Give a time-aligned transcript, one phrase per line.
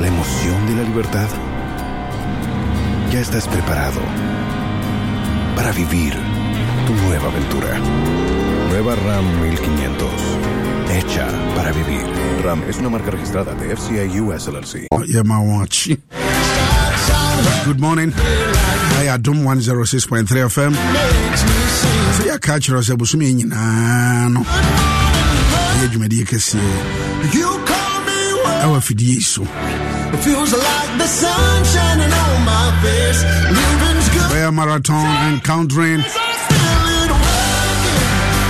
[0.00, 1.28] ¿La emoción de la libertad?
[3.12, 4.00] Ya estás preparado
[5.56, 6.14] para vivir
[6.86, 7.78] tu nueva aventura.
[8.70, 10.08] Nueva RAM 1500.
[10.92, 12.04] Hecha para vivir.
[12.42, 14.86] RAM es una marca registrada de FCI US LLC.
[15.06, 15.88] Yeah, my watch.
[17.66, 18.12] Good morning.
[19.02, 20.74] I Adom 106.3 FM.
[22.40, 26.60] Kyerɛ sɛ bosome yi nyinaa no ɛyɛ dwumadie kɛseɛ
[28.64, 29.42] ɛwɔ afidie yi so
[30.24, 33.22] Feels like the sun shining on my face.
[33.58, 34.30] Living's good.
[34.30, 35.98] prayer marathon encountering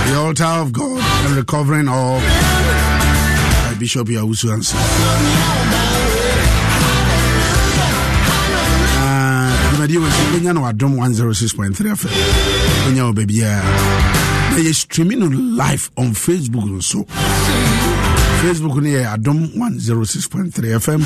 [0.07, 4.75] the altar of God and recovering all by Bishop Yawusu Ansa.
[9.03, 12.11] Ah, dwumadie wɔ so bɛnya no wadom 106.3 FM
[12.85, 13.61] bɛnya wɔ baabiaa
[14.51, 17.05] na yɛ streaming no live on facebook nso
[18.41, 21.01] facebook no yɛ adom 106.3 fm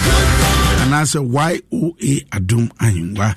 [0.83, 3.35] anaasɛ yoa adom ahengua.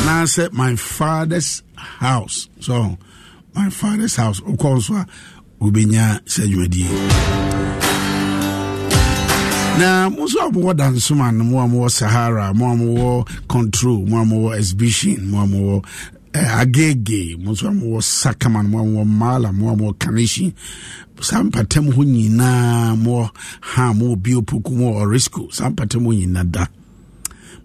[0.00, 2.48] Anaasɛ my father's house.
[2.60, 2.96] So
[3.54, 4.40] my father's house.
[4.40, 5.06] Wokɔ nso a
[5.60, 6.86] wobɛnya sɛ dwumadie
[9.78, 14.22] na mo nso a mowɔ dansoman mo a mowɔ sahara mo a mowɔ control mo
[14.22, 15.84] a mowɔ exhibition mo a mowɔ
[16.60, 17.36] agege.
[17.38, 20.52] Mo nso a mowɔ sakaman mo a mowɔ mala mo a mowɔ kanishin
[21.20, 23.30] saa mpatam hɔ nyinaa mowɔ
[23.60, 26.66] ha mowɔ biopoku mowɔ orisco saa mpatam hɔ nyinaa da.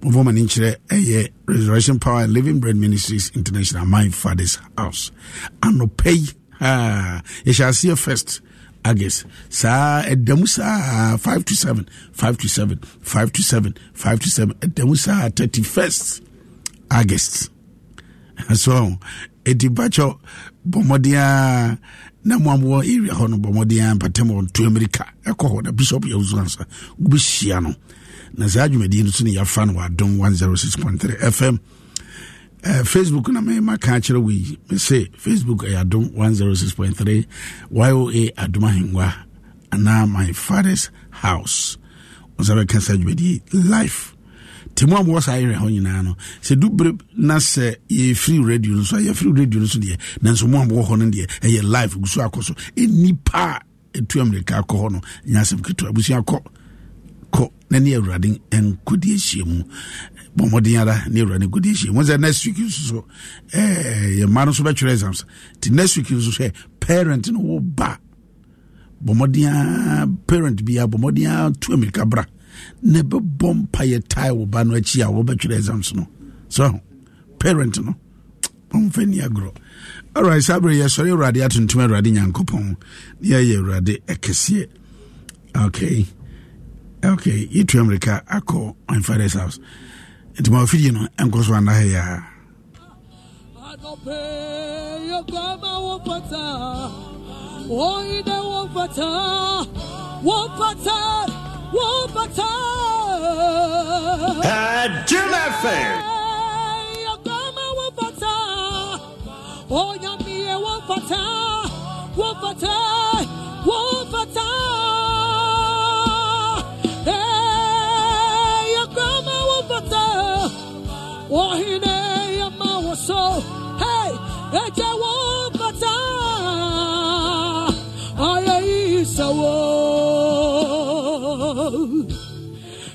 [0.01, 5.11] Mobɔ ma ne nkyerɛ ɛyɛ resurrection power living bread ministries international my father's house.
[5.61, 6.27] Anɔpa yi
[7.45, 8.41] yɛhyɛ aseɛ first
[8.85, 14.19] august saa ɛda mu saa 5 to 7 5 to 7 5 to 7 5
[14.19, 16.21] to 7 ɛda mu saa 31st
[16.91, 17.49] august
[18.55, 18.97] so
[19.45, 20.17] ɛti bakyɛ
[20.69, 21.77] bɔ mmɔden a
[22.23, 25.05] na mo amowɔ area hɔ no bɔ mmɔden a mpatam wɔ nto amerika.
[25.25, 26.65] Ɛkɔ hɔ na bishop yɛwoso ansa
[27.01, 27.75] wobɛhyia no.
[28.35, 31.59] Na saa dwumadie no so ne yɛafa no wɔ adom 106.3 fm
[32.65, 37.27] Uh, facebook na mema ka kyerɛ wo yi mese facebook ɛyɛ adom 106.3
[37.69, 39.13] yoa adom ahengua
[39.71, 41.77] anaa my father's house.
[42.39, 44.12] Ɔsa bɛka sa dwumadie life
[44.73, 48.73] nti mu a mowɔ saa yerɛ hɔ nyinaa no sɛ dubere na sɛ yɛfiri radio
[48.75, 51.63] no so a yɛfiri radio no so deɛ nanso mu a mowɔ no deɛ ɛyɛ
[51.63, 52.53] live gu so akɔ so.
[52.75, 53.61] Ɛnipa a
[53.93, 56.41] ɛtu amerika akɔ hɔ no nyɛ asɛm ketewa abusua kɔ
[57.31, 59.63] kɔ na awurade nkɔdi ahyia mu.
[60.35, 62.01] Bɔ mmɔden ara ne awurade nkɔdi ahyia mu.
[62.01, 63.05] Sɛ next week nso so
[63.53, 65.25] eh, yɛ mma no nso bɛtwerɛ exams.
[65.59, 67.99] Nti next week nso so ɛ parent no wo ba.
[69.05, 72.25] Bɔ parent biara bɔ mmɔden tu amerika bra
[72.81, 76.07] na ɛbɛbɔ mpayɛ tae wo ba no akyi a wɔbɛtwerɛ exams no.
[76.49, 76.79] So
[77.39, 77.95] parent no
[78.71, 79.55] ɔmfa ni agorɔ.
[80.15, 82.77] Alright saa berɛ yɛsɔre awurade atontom awurade nyankopɔn
[83.21, 84.67] ne yɛyɛ awurade ɛkɛseɛ
[85.65, 86.05] okay.
[87.03, 89.59] Okay yɛtu amerika akɔ my father's house.
[90.37, 92.23] Nti ma ɔfidie no ɛnkɔ so anahɛ
[101.73, 102.47] yɛ a
[103.53, 105.93] Anope yagama wapata Oide wapata Wapata Wapata Jim FM.
[107.05, 108.33] Yagama wapata
[109.69, 111.21] Onyamie wapata
[112.17, 112.75] Wapata
[113.65, 114.92] Wapata Eh,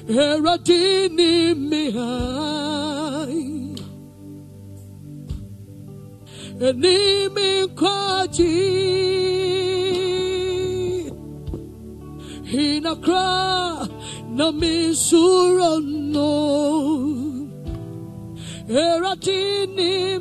[0.09, 3.45] Eradini mihai.
[6.59, 7.69] Enimi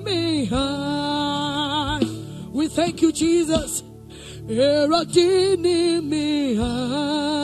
[0.03, 2.03] mihai.
[2.51, 3.83] We thank you Jesus.
[4.49, 7.37] Eratini mihai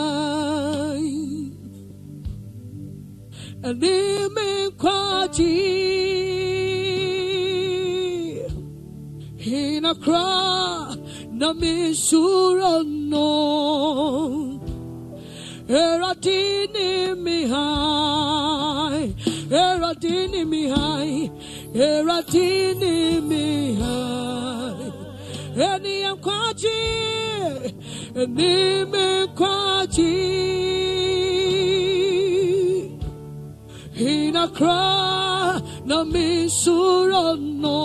[3.64, 5.54] Enimi kwaji.
[9.38, 10.98] Hinakra
[11.32, 13.30] na misurano
[15.68, 17.48] Eratini mi
[19.50, 21.30] Eradini mi high,
[21.74, 24.92] Eradini mi high.
[34.48, 37.80] Kra na mi surano.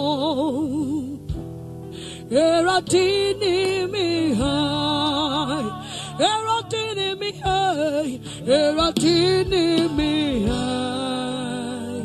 [2.31, 5.71] Eradini mi high,
[6.19, 12.05] Eradini mi high, Eradini mi high.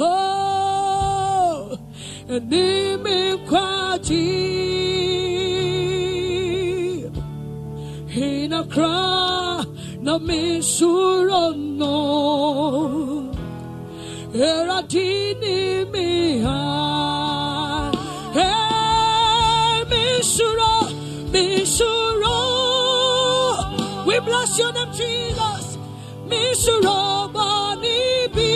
[0.00, 1.78] Oh,
[2.28, 3.18] eni mi
[3.48, 4.28] kwaji.
[8.08, 9.64] Hina kra
[10.02, 10.58] na mi
[14.40, 14.80] surano.
[14.80, 17.92] Eradini mi high.
[18.32, 20.72] Hey, Mishura,
[21.32, 22.36] Mishura.
[24.06, 25.78] We bless your name, Jesus.
[26.26, 28.52] Mishura, Bani be.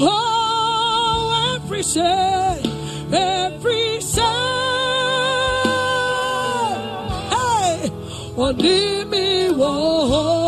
[0.00, 2.62] Oh, every say,
[3.12, 4.22] every say.
[7.34, 7.90] Hey,
[8.36, 9.74] Onimi wo.
[10.08, 10.45] Hey,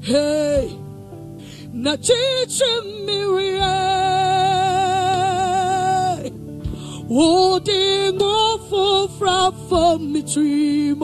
[0.00, 0.78] Hey,
[1.72, 3.58] na chichimirie.
[7.08, 8.68] Holding off
[9.18, 11.02] from from me dream.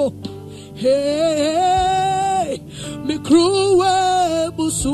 [0.77, 2.61] Hey,
[3.05, 4.87] me cruel busum.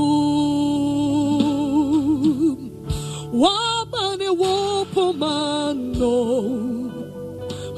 [3.35, 6.17] Wabane wopomano.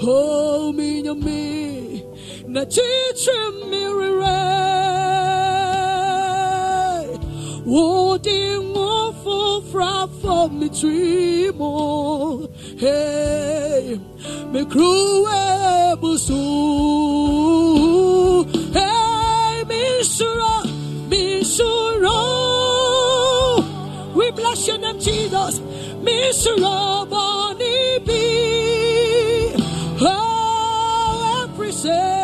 [0.06, 1.63] Oh, minha me.
[2.54, 4.38] Na chiche mirire.
[7.66, 9.24] Holding off
[10.20, 11.58] from me dream.
[12.78, 13.98] Hey,
[14.52, 16.42] me cruel busu.
[18.72, 20.54] Hey, Mishura,
[21.10, 22.18] Mishura.
[24.14, 25.58] We bless your name, Jesus.
[26.04, 28.22] Mishura, Bani be.
[30.02, 32.23] Oh, every say.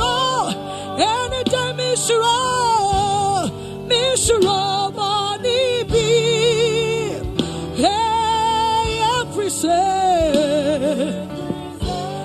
[2.01, 3.47] Mishura,
[3.87, 6.09] Mishura, money be.
[7.79, 8.89] Hey,
[9.19, 10.31] every say.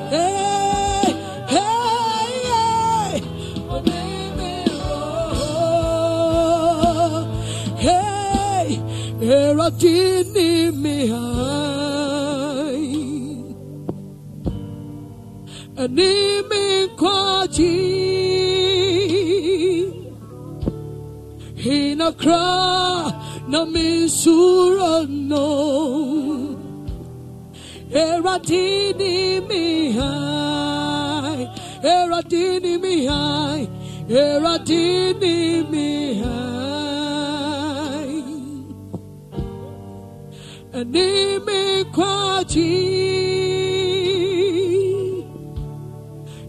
[0.08, 1.12] Hey,
[1.54, 3.22] hey, hey.
[7.84, 8.80] Hey,
[9.20, 12.86] eradini mi hai.
[15.76, 18.45] Animi kwaji.
[21.96, 25.48] Hina kra na mi surano.
[27.90, 31.48] Eradini mi hai.
[31.82, 33.68] Eradini mi hai.
[34.10, 36.64] Eradini mi hai.
[40.74, 42.76] Anime kwaji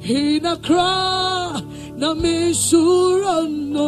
[0.01, 1.61] Hina kra
[1.95, 3.87] na misurano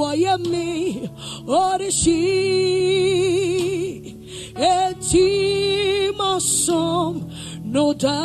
[0.00, 1.08] wayami,
[1.46, 2.20] orishi,
[4.56, 7.14] eti masom,
[7.64, 8.20] no da,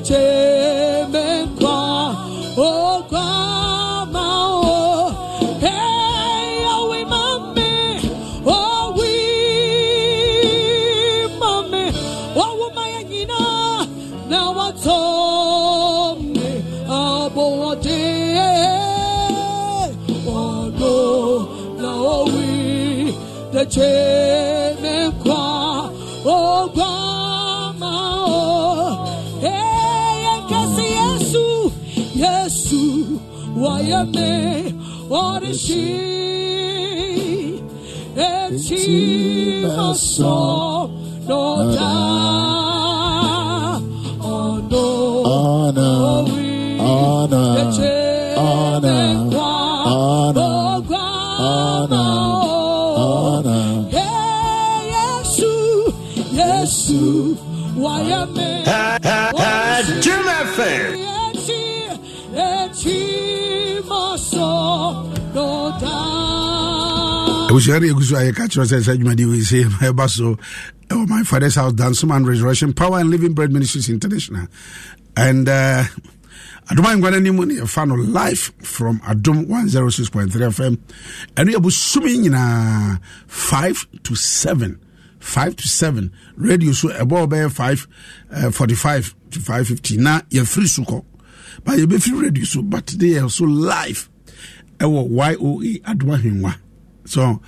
[0.09, 2.15] the Kwa,
[2.57, 4.49] oh, grandma,
[26.25, 26.69] oh,
[46.25, 49.53] we, honor, the Jimmy honor, Kwa,
[49.87, 52.03] honor, oh, grandma,
[52.45, 53.89] oh, honor.
[53.89, 55.51] Hey, Yesu,
[56.33, 57.01] Yesu,
[57.75, 58.01] why
[67.49, 70.37] abusua no yɛgu so a yɛka kyerɛ sɛ sɛ adwumade wei sɛ ɛba so
[70.89, 74.47] ɛwɔ my father's house dansoman resurrection power and living bread ministries international.
[75.17, 75.83] And uh,
[76.69, 80.77] adom ayɛnkwa no anim ne yɛfa no live from adom 106.3 fm
[81.35, 84.79] ɛno yɛbosome nyinaa 5 to 7
[85.19, 87.87] 5 to 7 radio so ɛbɔ bɛyɛ 5
[88.31, 91.03] uh, 45 to 550 na yɛfiri so kɔ
[91.63, 94.07] but yɛbɛfiri radio so but they yɛ so live
[94.79, 96.55] ɛwɔ yoa adom ahengua
[97.05, 97.41] so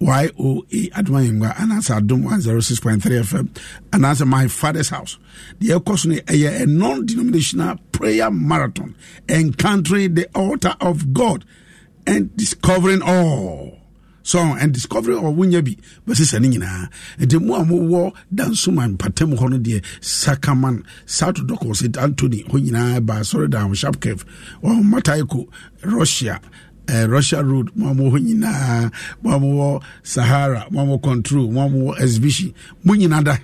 [0.00, 0.30] yoa
[0.98, 3.48] adom ahengua anaasɛ adom 106.3 fm
[3.92, 5.18] anaasɛ my father's house
[5.60, 8.94] deɛ ɛkɔ so no ɛyɛ a non-denominational prayer marathon
[9.28, 11.44] encountering the altar of god
[12.06, 13.78] and discovering all
[14.24, 15.76] so and discovery of wonya bi
[16.08, 16.88] bɛsɛ sɛ ne nyinaa
[17.20, 22.56] nti mu a mowɔ dansoma mpatam hɔ no deɛ sakaman south dɔkɔ st antony hɔ
[22.64, 24.24] nyinaa ba sɔre da sharp cave
[24.62, 25.46] mataiko
[25.84, 26.40] russia
[26.88, 27.70] uh, russia road.
[27.76, 31.68] Mo a mowɔ hɔ nyinaa mo a mowɔ sahara mo a mowɔ control mo a
[31.68, 32.54] mowɔ exhibition.
[32.82, 33.36] Mo nyina da.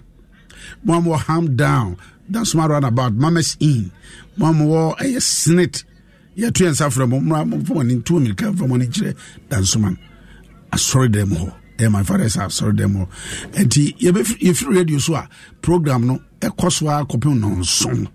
[0.85, 1.97] Mo a mowɔ ham down
[2.31, 3.91] dansoma runabout mamas in
[4.37, 5.85] mo a mowɔ ɛyɛ senate.
[6.37, 9.15] Yɛto yɛ nsa frɛ mo mmra momfa mɔne ntuo mmirika mfa mɔne kyerɛ
[9.51, 9.97] dansoma no
[10.73, 11.55] asɔre dɛm hɔ.
[11.79, 13.09] Ɛyɛ my father's house asɔre dɛm hɔ.
[13.65, 15.29] Nti yɛfiri radio so a
[15.63, 18.09] program no ɛkɔ so a kɔpem nɔnson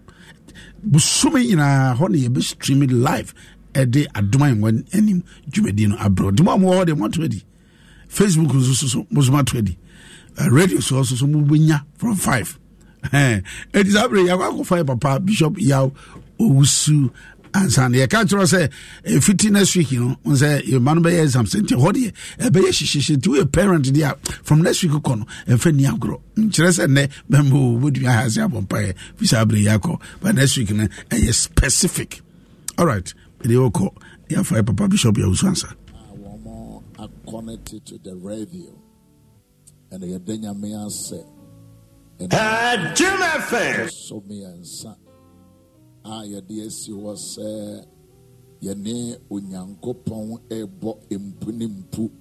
[0.86, 3.34] bosome nyinaa hɔ ne yɛbɛstream it live
[3.74, 7.44] ɛde adoma yɛnwa anim dwumadi no abrɛ mo a mowɔ hɔ deɛ moato adi.
[8.08, 9.78] Facebook nso so so mosom ato adi.
[10.40, 12.58] Uh, radio so nso so mobɛnya from five.
[13.12, 15.92] Ɛti saa berɛ yɛakɔ akɔfa yɛ papa bishop yaw
[16.40, 17.12] owusu
[17.56, 18.62] ansa no yɛka kyerɛ sɛ
[19.04, 21.46] eh, ɛfiti next week no wo sɛ yɛma no bɛyɛ exam.
[21.46, 22.14] Sɛ nti hɔ deɛ
[22.50, 23.16] ɛbɛyɛ hyehyehye.
[23.18, 26.20] Nti woyɛ parent deɛ a from next week kɔ no ɛmfa ni agorɔ.
[26.38, 28.94] Nkyerɛ sɛ nnɛ bɛmɛ wobɛtumi aha ase abɔ mpaeɛ.
[29.18, 32.22] Fi saa berɛ yɛakɔ but next week no ɛyɛ specific.
[32.78, 33.90] Alright ɛdeɛ wɔkɔ
[34.30, 35.68] yɛafa yɛ papa bishop yɛwusu ansa.
[36.18, 38.72] Wɔn are connected to the radio.
[39.92, 41.14] And yɛde nyame ase
[42.20, 43.90] ɛna Jim FM.
[43.92, 44.96] so mmiɛnsa
[46.06, 47.48] a yɛde asi hɔ sɛ
[48.62, 48.96] yɛne
[49.34, 52.12] onyankopɔn ɛrebɔ mpu ne mpu.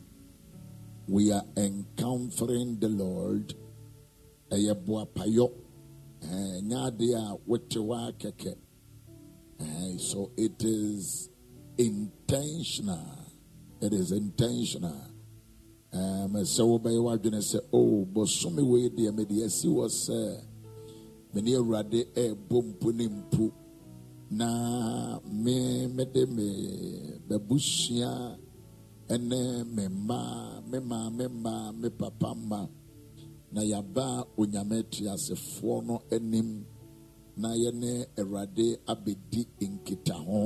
[1.06, 3.54] We are encountering the lord.
[4.50, 5.46] Ɛyɛ boapayɔ.
[6.22, 8.56] Ɛɛ nyɛ adeɛ a wote hɔ akɛkɛ.
[9.60, 11.28] Eh, so it is
[11.76, 13.20] intentional.
[13.82, 15.10] It is intentional.
[15.92, 20.40] Sɛ wobɛyɛ w'adwene sɛ o bosome wei deɛ mede asi wɔ sɛ
[21.34, 23.52] mene awurade ɛɛbɔ mpo ne mpo
[24.38, 24.48] na
[25.42, 26.46] me mede me
[27.28, 28.10] babusua
[29.14, 29.38] ɛne
[29.74, 30.18] me mma
[30.70, 32.60] me maame mma me papa mma
[33.54, 34.04] na yɛaba
[34.40, 36.48] onyame atuasefoɔ no anim
[37.40, 39.40] na yɛne awurade abɛdi
[39.72, 40.40] nkitaho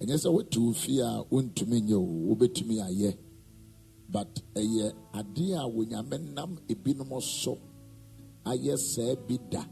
[0.00, 3.10] ɛnyɛ sɛ wote wo fie a wontumi nyɛ o wobɛtumi ayɛ
[4.12, 4.86] but ɛyɛ
[5.18, 7.52] adeɛ a wonyame nam ebinom so
[8.44, 9.62] ayɛ saa bi da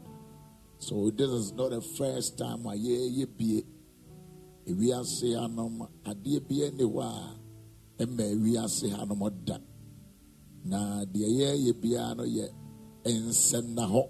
[0.85, 3.63] so this is not the first time I hear ye be.
[4.67, 9.45] If we a yɛyɛ bie ewiase hanom adeɛ bi ani hɔ a ɛma ewiase hanom
[9.45, 9.57] da
[10.63, 12.45] na deɛ yɛyɛ biara no yɛ
[13.03, 14.03] nsɛnna hɔ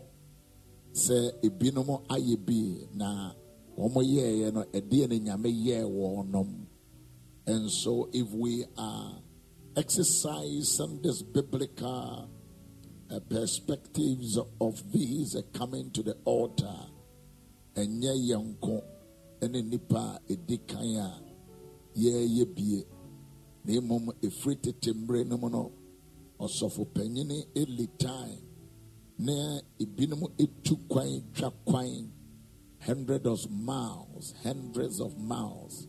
[0.94, 3.34] sɛ ebinom ayɛ bi na
[3.78, 6.68] wɔn yɛɛyɛ no ɛdeɛ ne nyame yɛɛ wɔn nom
[7.48, 9.22] and so if we are
[9.78, 12.30] exercising this biblical
[13.30, 16.80] perspectives of these coming to the altar.
[17.76, 18.84] Ɛnyɛ yɛn nko
[19.42, 21.22] ɛne nipa a ɛdi kan a
[21.96, 22.84] yɛreyɛ bie.
[23.66, 25.72] Na mmom ɛfiri tete mmerɛ no mu no
[26.40, 28.42] ɔsɔfo panyini eli time.
[29.18, 32.12] Na ebinom etu kwan twa kwan
[32.80, 35.88] hundreds of miles hundreds of miles.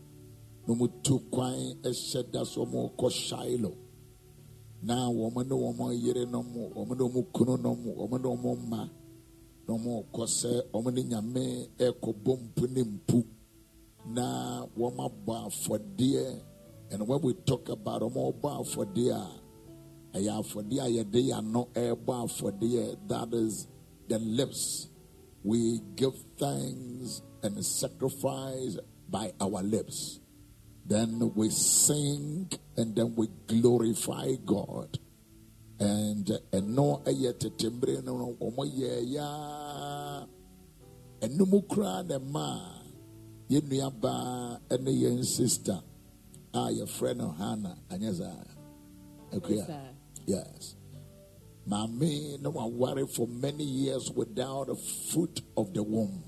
[0.67, 3.86] Na wɔn tu kwan ɛhyɛ da shiloh
[4.83, 8.90] na wɔn ne wɔn yerenom wɔn ne wɔn kununom wɔn ne wɔn mma
[9.66, 11.45] na wɔn kɔ sɛ wɔn ne nyame
[11.78, 13.25] ɛkɔbɔ mpu ne mpu
[14.14, 16.42] na wɔn abɔ afɔdeɛ
[16.90, 21.69] and when we talk about wɔn abɔ afɔdeɛ a ɛyɛ afɔdeɛ a yɛde yɛn ano
[21.75, 23.67] afɔdeɛ that is
[24.08, 24.89] the lips.
[25.43, 30.21] We give thanks and sacrifice by our lips.
[30.84, 34.99] Then we sing and then we glorify God.
[35.78, 40.26] And and no eh, ɛyɛ tetembre no ɔmo yɛ ya.
[41.21, 42.80] Ɛnum kura ne ma
[43.50, 45.82] yɛn nuaba ɛne yɛn sister
[46.54, 48.45] a ah, yɛfrɛ no Hannah anyɛ saa
[49.32, 49.93] akuya
[50.26, 50.76] yes.
[51.69, 54.76] Maame na waware for many years without the
[55.10, 56.23] fruit of the womb.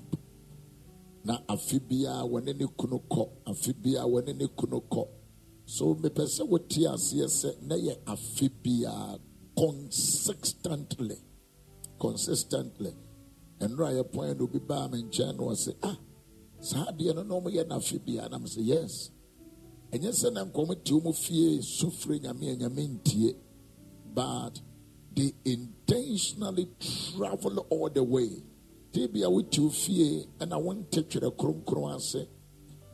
[1.25, 5.07] na afe biara wɔne ne kunu kɔ afe biara wɔne ne kunu kɔ
[5.75, 8.49] so mepɛ sɛ wote aseɛ sɛ na yɛ afe
[9.55, 11.17] consistently
[11.99, 12.93] consistently.
[13.59, 15.97] Ɛnora a yɛpɔn no obi baa me nkyɛn ɔse ah
[16.59, 19.11] saa adeɛ no na no afe biara nam sɛ yes.
[19.91, 23.35] Sɛ na nkɔm te mu fie sufre nyame a ntie.
[24.11, 24.59] But
[25.15, 28.41] they intentionally travel all the way.
[28.91, 32.27] Tebi a wote wo fie ɛna wonte twerɛ kronkron ase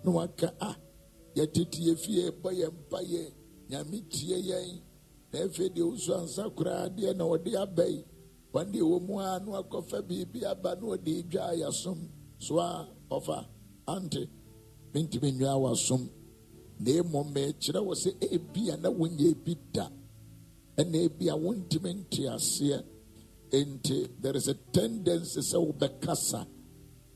[0.03, 0.75] na waka a
[1.35, 3.21] yɛtete yɛ fie bɔ yɛ mpayɛ
[3.69, 4.81] nyame tie yɛn.
[5.31, 8.03] Na afei deɛ wosu ansa koraa deɛ na ɔde aba yi
[8.53, 11.99] wɔnde ɛwɔ mu a na wakɔfa biribi aba na ɔde dwa yɛasom.
[12.39, 13.45] So a ɔfa.
[13.87, 14.27] Ante
[14.93, 16.09] mentumi nnwaa wasom
[16.79, 19.89] na mmom mekyerɛ wɔ sɛ ebia na wonyɛ bi da
[20.77, 22.83] ɛna ebia wontumi nte aseɛ.
[23.51, 26.47] Nti there is a tendency sɛ wobɛkasa.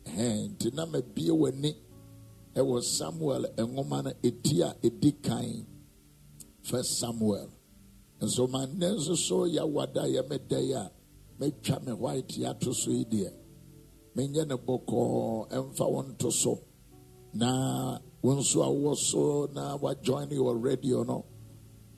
[0.06, 1.76] Ɛhɛn, nti na mabie w'ani
[2.56, 5.66] ɛwɔ samuel nwoma no ɛti a ɛdi kan.
[6.62, 7.50] First samuel.
[8.22, 10.92] Nso manne nso so yɛawada a yɛmɛda yi a
[11.40, 13.32] mɛtwa me white ato so yi deɛ.
[14.16, 16.60] Menyɛ ne bɔkɔɔ ɛmfa wo nto so.
[17.34, 21.26] Na wo nso a wowɔ so na wajoin your radio no.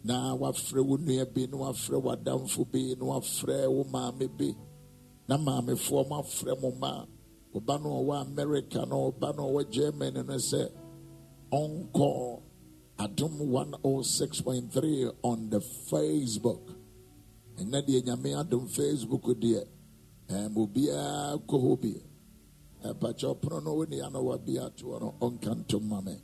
[0.03, 4.55] Na wafrɛ wo nua bi na wafrɛ w'adamfo bi na wafrɛ wo maame bi.
[5.27, 7.05] Na maamefoɔ mo afrɛ mo ma
[7.55, 10.69] ɔba no ɔwɔ america na ɔba no ɔwɔ germany no sɛ
[11.51, 12.41] ɔnkɔ
[13.03, 15.59] adom 106.3 on the
[15.89, 16.63] facebook.
[17.57, 19.61] Ɛnɛ deɛ nyame adom facebook deɛ
[20.29, 21.93] ɛm obiara kɔ hɔ bi.
[22.89, 26.15] Ɛpakyɛ ɔpono no wo ne ano wa bi atoɔ no ɔnka ntom ma me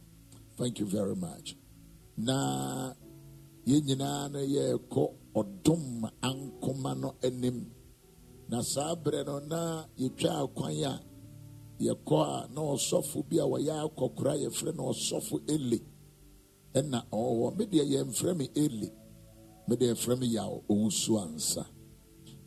[0.58, 1.56] thank you very much.
[2.18, 2.94] Na
[3.66, 5.04] yɛn nyinaa no yɛrekɔ
[5.36, 7.72] ɔdom ankoma no anim
[8.50, 11.02] na saa berɛ no na yɛtwa akwan a
[11.80, 15.82] yɛkɔ a na ɔsɔfo bi a wɔyɛ akɔkora yɛfrɛ no ɔsɔfo eli.
[16.74, 18.92] Ɛna ɔwɔ me deɛ yɛmfrɛ me eli.
[19.68, 21.66] Me deɛ yɛfrɛ me yaw owusu ansa.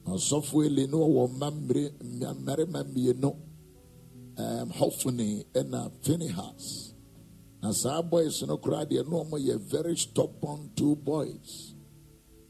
[0.04, 3.36] Na ɔsɔfo eli no ɔwɔ mma mmere mmarima mmienu
[4.38, 6.94] um, Hophni ɛna Phinehas
[7.62, 11.74] na saa boys no koraa deɛ na ɔmo yɛ very stubborn two boys.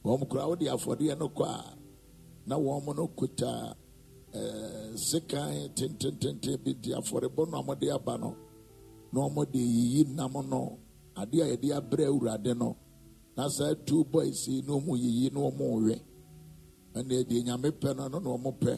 [0.04, 1.76] Wɔn koraa wode afɔdeɛ no kɔ a
[2.46, 3.76] na wɔn no kuta
[4.32, 8.30] sekan tentententen bi di afɔrebɔ no a wɔde aba no
[9.12, 10.78] na wɔde yiyi nam no
[11.16, 12.76] adeɛ a yɛde abrɛ awurade no.
[13.36, 16.00] Na saa two boys yi na wɔn yiyi na wɔn rewe
[16.94, 18.74] ɛna deɛ nyame pɛ no na wɔn pɛ.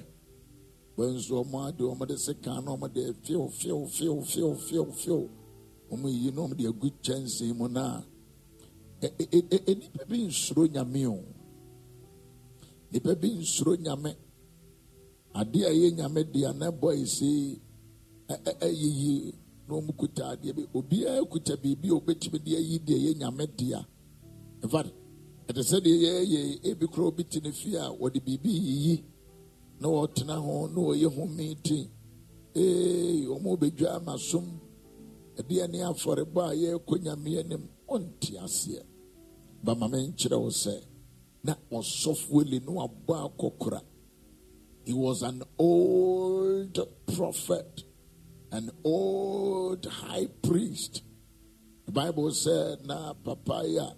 [0.97, 4.85] Wɔn nso wɔn ade wɔn de sekan na wɔn de fiw fiw fiw fiw fiw
[4.93, 5.29] fiw
[5.91, 8.03] wɔn yiyi na wɔn de agu kyɛnsee mu na
[9.03, 11.19] nipa bi nsoro nyame o.
[12.93, 14.15] Nipa bi nsoro nyame.
[15.35, 17.61] Adeɛ a ɛyɛ nyame deɛ na ɛbɔ yi
[18.29, 19.35] ɛ- ɛ- ɛyiyi
[19.69, 23.47] na wɔn kuta adeɛ bi obiara kuta biribi a obetumi de ayi deɛ ɛyɛ nyame
[23.59, 23.85] deɛ
[24.71, 24.91] fact
[25.49, 29.05] ɛte sɛ deɛ yɛyɛ ebi kora obi te ne fie a wɔde biribi yiyi
[29.81, 31.89] na wɔtena ho na wɔyɛ ho meeting
[32.55, 34.45] ee wɔn bɛdwa ama som
[35.37, 38.83] ɛdeɛ ne afɔrebɔ a yɛrekɔ nyame anim ɔnte aseɛ
[39.65, 40.75] bama maame nkyerɛ wo sɛ
[41.45, 43.81] na ɔsɔfoɔ li na wabɔ akɔkora
[44.85, 46.79] he was an old
[47.15, 47.85] prophet
[48.53, 51.03] an old high priest.
[51.87, 53.95] The bible said na papaya,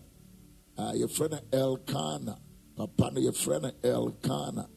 [0.79, 2.39] uh, yɛfrɛ no Elkanah
[2.77, 4.69] papa no yɛfrɛ no Elkanah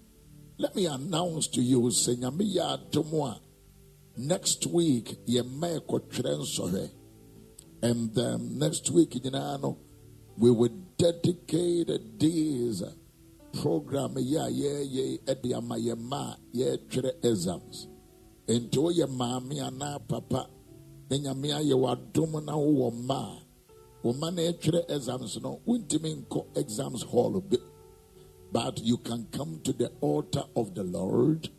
[0.59, 3.39] let me announce to you nyame yɛ
[4.17, 6.91] next week yɛkɔtwerɛ nsɔhwɛ
[7.83, 9.77] and um, next week nyinaa no
[10.37, 12.83] we will dedicate a days
[13.61, 17.87] program yi a yɛyɛ ɛde ama yɛn mma a yɛretwerɛ exams.
[18.47, 20.49] Nti woyɛ maame anaa papa
[21.09, 23.41] na nyame ayɛ w'adom na wowɔ mma a
[24.03, 27.57] wo mma no ɛtwerɛ exams no wontumi nkɔ exams hall bi.
[28.51, 31.49] But you can come to the altar of the lord.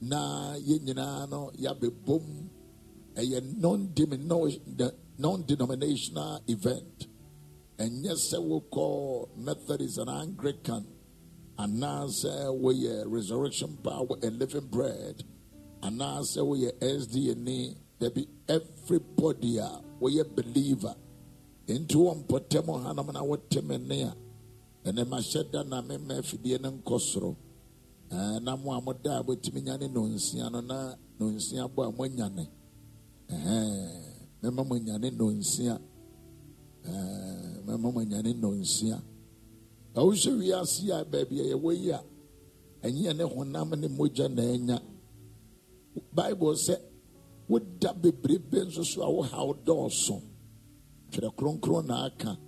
[0.00, 2.48] Na yɛn nyinaa no yɛabɛbom
[3.14, 7.06] ɛyɛ non-dimino- non-denominational event.
[7.78, 10.86] Ɛnyɛ sɛ wokɔ methodist and anglican
[11.62, 15.22] anaasɛ woyɛ resurrection power and living bread.
[15.82, 20.94] Anaasɛ woyɛ sdna dabi everybody uh, a woyɛ believer.
[21.68, 24.14] Nti wɔ mpɔtam hanam na wote me ne a
[24.84, 27.36] ɛnɛ mahyɛ da na mema afidie no nkɔ soro
[28.10, 32.48] na mo a moda a bɛtumi nyane nonsia no na nonsia bɔ a moanyane
[33.28, 35.78] Ɛhɛn, mɛma mo anyane nonsia
[39.94, 42.00] nonsia ɛwohwɛ wiase a baabi a yɛwɔ yi a
[42.82, 44.82] ɛnyɛ ne honam ne mogya na anya
[46.12, 46.76] bible sɛ
[47.48, 50.22] woda bebrebe nso so a wohaw dɔɔso.
[51.10, 52.38] Twerɛ kronkron na aka.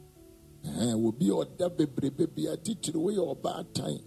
[0.94, 4.00] Obi a ɔda bebrebe bi a titiri woyɛ ɔbaatan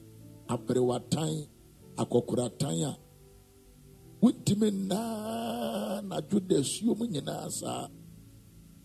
[0.48, 1.48] aberewatan
[1.98, 2.98] akɔkoratan a
[4.22, 7.90] wontumi nnaa nadwo asuom nyinaa saa.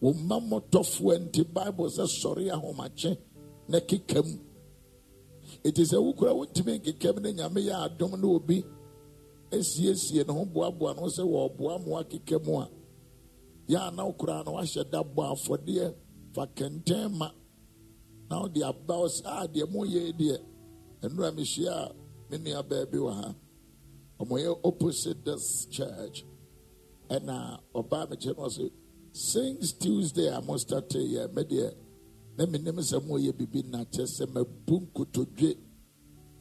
[0.01, 3.17] Wo mma mmɔtɔfoɔ nti bible sɛ sɔre ahomakye
[3.71, 4.37] na keka mu
[5.67, 8.59] ɛti sɛ wokora wontumi nkeka mu ne nyame yɛ adom na obi.
[9.57, 12.71] Asiesie ne ho boaboa no ho sɛ wɔɔboa ma wakeka mu a.
[13.69, 15.95] Yɛ na wokoraa no wahyɛ da afɔdeɛ
[16.35, 17.29] fa kɛntɛn ma.
[18.29, 20.37] Na wode aba wo sɛ a deɛ moyɛ deɛ
[21.03, 21.95] ɛnura mehyia a
[22.31, 23.35] me nua baabi wɔ ha.
[24.21, 26.25] Ɔmoyɛ opposite this church.
[27.09, 28.71] Ɛna ɔbaa mekyerɛ no sɛ
[29.13, 31.75] since tuesday mo starte yɛ me deɛ
[32.37, 35.51] na menim sɛ moyɛ biribi na kyɛ sɛ mabu nkotodwe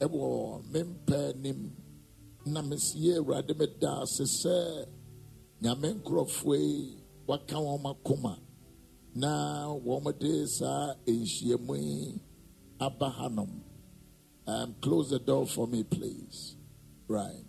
[0.04, 0.22] ɛwɔ
[0.72, 1.60] me mpɛ anim
[2.46, 4.56] na mesie awurade meda ase sɛ
[5.62, 6.98] nyame nkurɔfoɔ yi
[7.28, 8.34] waka wɔn akoma.
[9.16, 12.22] Na wɔn de saa nhyiamu yi
[12.80, 13.62] aba hanom.
[14.48, 16.56] Um, close the door for me please.
[17.08, 17.44] Right.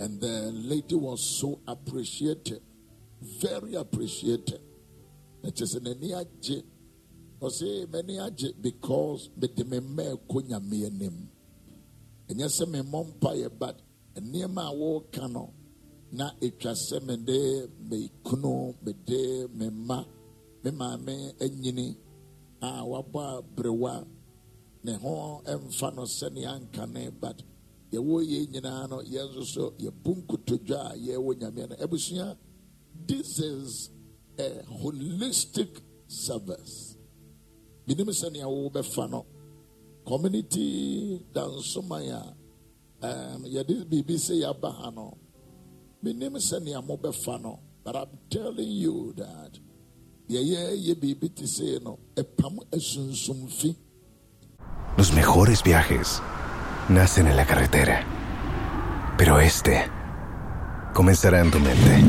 [0.00, 2.60] And the lady was so appreciated
[3.20, 4.60] very appreciated.
[5.42, 6.62] Na sɛ n'ani agye
[7.40, 11.28] ɔsɛ m'ani agye because mede me mma ɛkɔ nyame anim.
[12.28, 13.76] Ɛnyɛ sɛ memmɔ mpaeɛ but
[14.16, 15.54] nneɛma a wɔreka no
[16.12, 20.04] na ɛtwa sɛ mede me kunu mede me mma
[20.64, 21.96] me maame anyini
[22.60, 24.06] a wabɔ aberewa
[24.84, 27.42] ne ho mfa no sɛnea nkane but
[27.92, 31.76] yɛwɔ yɛ nyinaa no yɛn nso so yɛbu nkotodwa a yɛwɔ nyame no.
[31.76, 32.36] Abusua
[33.06, 33.90] this is
[34.38, 36.87] a holistic service
[37.88, 39.24] menim sɛnea wobɛfa no
[40.06, 42.36] community dansoman a
[43.06, 45.16] um, yɛde biribi sɛ yɛaba ha no
[46.04, 49.58] menim sɛnea mobɛfa no but i'm telling you that
[54.96, 56.22] Los mejores viajes
[56.90, 58.04] nacen en la carretera.
[59.16, 59.88] Pero este
[60.92, 62.04] comenzará en tu mente.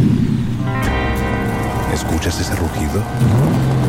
[1.93, 3.88] ¿Escuchas ese rugido?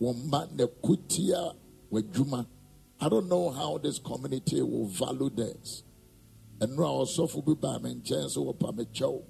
[0.00, 1.54] na ɛkutia
[1.90, 2.46] w'adwuma
[3.00, 5.84] i don't know how this community will value this.
[6.60, 9.22] Ɛno a ɔsɔfo bi baa me nkyɛn so wɔpa me kyɛw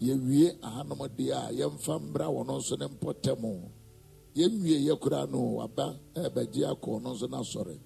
[0.00, 3.42] yɛwie ahanom deɛ a yɛmfa mmra wɔn nso ne mpɔtam
[4.34, 7.78] yɛnwie yɛ koraa no waba ɛbɛgye akɔ no nso no asɔre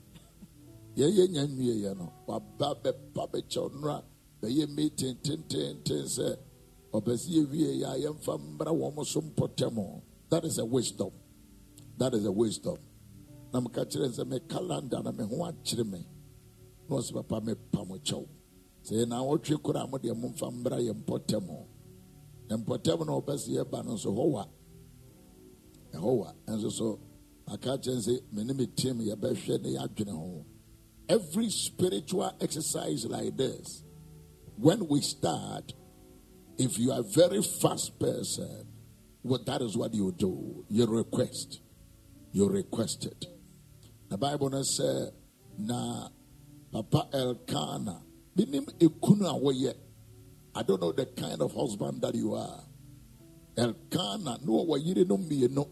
[0.96, 4.02] yɛyɛ nya nwieɛ no waba bɛpa bɛkyɛw nnora
[4.40, 6.36] bɛyɛ meeting tententen sɛ
[6.92, 11.10] ɔpɛ sɛ yɛwie yɛ a yɛmfa mmra wɔn so mpɔtam that is a wisdom
[11.98, 12.78] that is a wisdom.
[13.52, 16.06] Na meka kyerɛ me calendar na me ho akyere me.
[16.88, 18.26] Na papa mepa mo kyɛw.
[18.84, 21.48] Sɛ yɛ naawɔtwe koraa mo deɛ momfa mmra yɛ mpɔtam
[22.48, 23.94] na mpɔtam na ɔpɛ sɛ yɛba no
[26.48, 26.98] nso so
[27.46, 30.44] aka kyerɛ sɛ me ne me team yɛbɛhwɛ ne yɛadwene ho.
[31.08, 33.84] Every spiritual exercise like this,
[34.56, 35.74] when we start,
[36.58, 38.66] if you are a very fast person,
[39.22, 40.64] well, that is what you do.
[40.68, 41.60] You request.
[42.32, 43.26] You requested.
[44.08, 45.12] The Bible says,
[45.58, 46.08] na
[46.72, 48.02] Papa Elkanah,
[48.36, 49.74] binim ekunu awoye.
[50.54, 52.64] I don't know the kind of husband that you are.
[53.56, 55.68] Elkanah, no wayire no mieno.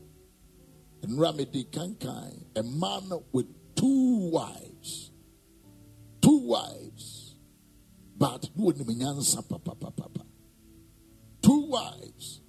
[1.03, 5.11] And Ramidi Kankai, a man with two wives
[6.21, 7.37] two wives,
[8.17, 10.27] but no nyansa papa papa papa.
[11.43, 12.41] Two wives,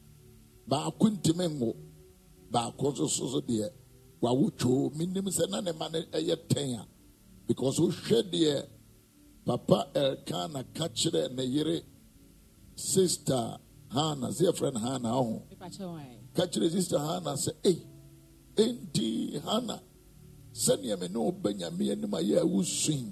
[0.67, 1.75] baako ntumi ngo,
[2.51, 3.69] baako nso so so deɛ
[4.21, 6.87] wawotwo minim sɛ na ne ma no ɛyɛ ten a.
[7.47, 8.67] Because wohwɛ deɛ
[9.45, 11.81] papa Elkanah ka kyerɛ ne yere
[12.75, 13.57] sister
[13.89, 15.41] Hannah, sɛ yɛfrɛ no Hannah ɔho.
[16.33, 17.83] Ka sister Hannah sɛ, ei,
[18.55, 19.81] enti Hannah,
[20.53, 23.11] sɛnea me ne wo Benyamin anim a wosui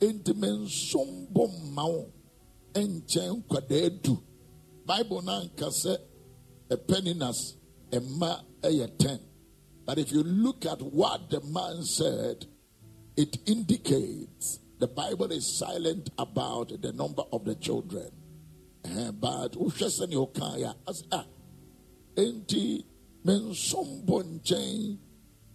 [0.00, 2.06] enti me nsom bɔ mma wo
[2.74, 4.22] nkyɛn nkwadaa du.
[4.86, 5.98] Bible no anka sɛ
[6.70, 7.54] ɛpɛninas
[7.90, 9.27] ɛma ɛyɛ 10
[9.88, 12.44] but if you look at what the man said
[13.16, 18.10] it indicates the bible is silent about the number of the children.
[18.84, 21.24] Eh, but wohwɛ sɛnea ɔkaeɛ a as ah
[22.16, 22.84] enti
[23.24, 24.98] me nsom bɔ nkyɛn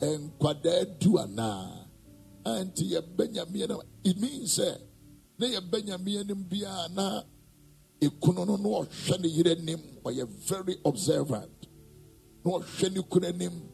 [0.02, 1.86] nkwadaa du anaa
[2.44, 4.82] anti yɛbɛ nyameɛ no it means sɛ
[5.38, 7.22] na yɛbɛ nyameɛ no biara na
[8.02, 11.68] no na ɔhwɛ ne yere anim ɔyɛ very observant.
[12.44, 13.73] No ɔhwɛ ne kunu anim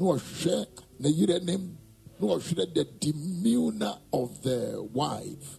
[0.00, 0.66] na ɔhwɛ
[1.00, 1.76] ne yere anim
[2.18, 5.58] na ɔhwɛ the demeanor of the wife.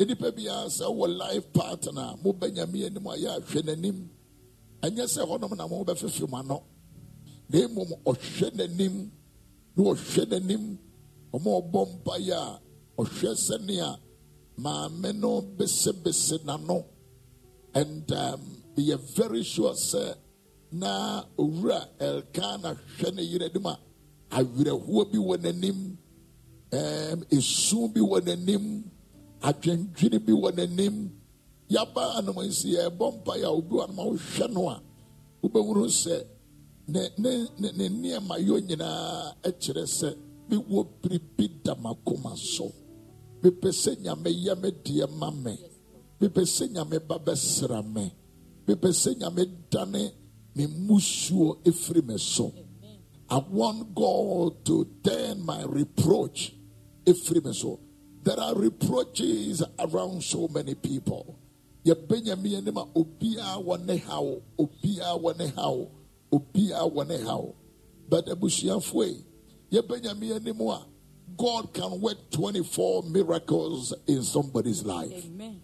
[0.00, 4.08] Nipa biara sɛ wɔ life partner mo bɛ nyameɛ anim a yɛ ahwɛ n'anim
[4.82, 6.62] ɛnyɛ sɛ hɔnom na mo bɛfefe mo ano
[7.48, 9.10] na mmom ɔhwɛ n'anim
[9.76, 10.78] na ɔhwɛ n'anim
[11.32, 12.60] ɔmo ɔbɔ mpaeɛ a
[12.98, 13.96] ɔhwɛ sɛnea
[14.58, 16.84] maame no besebese n'ano
[17.74, 18.40] and um,
[18.76, 20.16] yɛ very sure sɛ
[20.72, 23.78] na owura elkana hwɛ ne yere anim a
[24.38, 25.96] awerɛhoɔ bi wɔ n'anim
[26.72, 28.64] ɛɛm esu bi wɔ n'anim
[29.42, 31.10] adwendwene bi wɔ n'anim
[31.68, 34.82] yaba anam nsi yɛbɔ mpaeɛ a obi wɔ anam a wohwɛ no a
[35.42, 36.24] wobɛhuru sɛ
[36.88, 40.08] ne ne ne ne nneɛma yɛ nyinaa ɛkyerɛ sɛ
[40.48, 42.72] mewɔ biribi da m'akoma so.
[43.42, 45.54] Bipɛ sɛ nyame yɛ me deɛ ma me
[46.18, 48.04] bipɛ sɛ nyame ba bɛsra me
[48.66, 50.12] bipɛ sɛ nyame dane
[50.54, 52.52] me ɛfiri me so
[53.30, 56.54] I want God to turn my reproach
[57.04, 57.80] ɛfiri me so
[58.22, 61.38] there are reproaches around so many people
[61.84, 65.86] yɛbɛnya mi anim a obiara wɔ ne haw obiara wɔ ne haw
[66.32, 67.52] obiara wɔ ne haw
[68.08, 69.24] but abusuafoɔ yi
[69.80, 70.86] yɛbɛnya mi anim a
[71.36, 75.24] God can work 24 miracles in somebody's life.
[75.24, 75.60] Amen.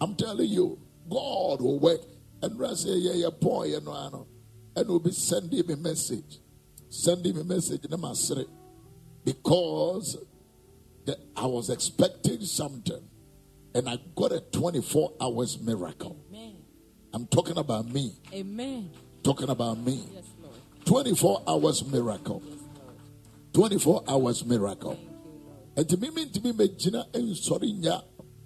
[0.00, 2.00] I'm telling you, God will work.
[2.42, 4.26] And I say, yeah, yeah, boy, you know, I know.
[4.76, 6.38] And will be sending me message.
[6.88, 8.46] Sending me message in city.
[9.24, 10.16] Because
[11.04, 13.02] the, I was expecting something.
[13.74, 16.16] And I got a 24 hours miracle.
[16.30, 16.56] Amen.
[17.12, 18.14] I'm talking about me.
[18.32, 18.90] Amen.
[19.22, 20.04] Talking about me.
[20.14, 20.54] Yes, Lord.
[20.86, 22.42] 24 hours miracle.
[23.52, 24.94] 24 hours miracle.
[25.74, 26.14] Thank you, nti Lord.
[26.14, 28.02] mimi ntumi megyina nsɔre nya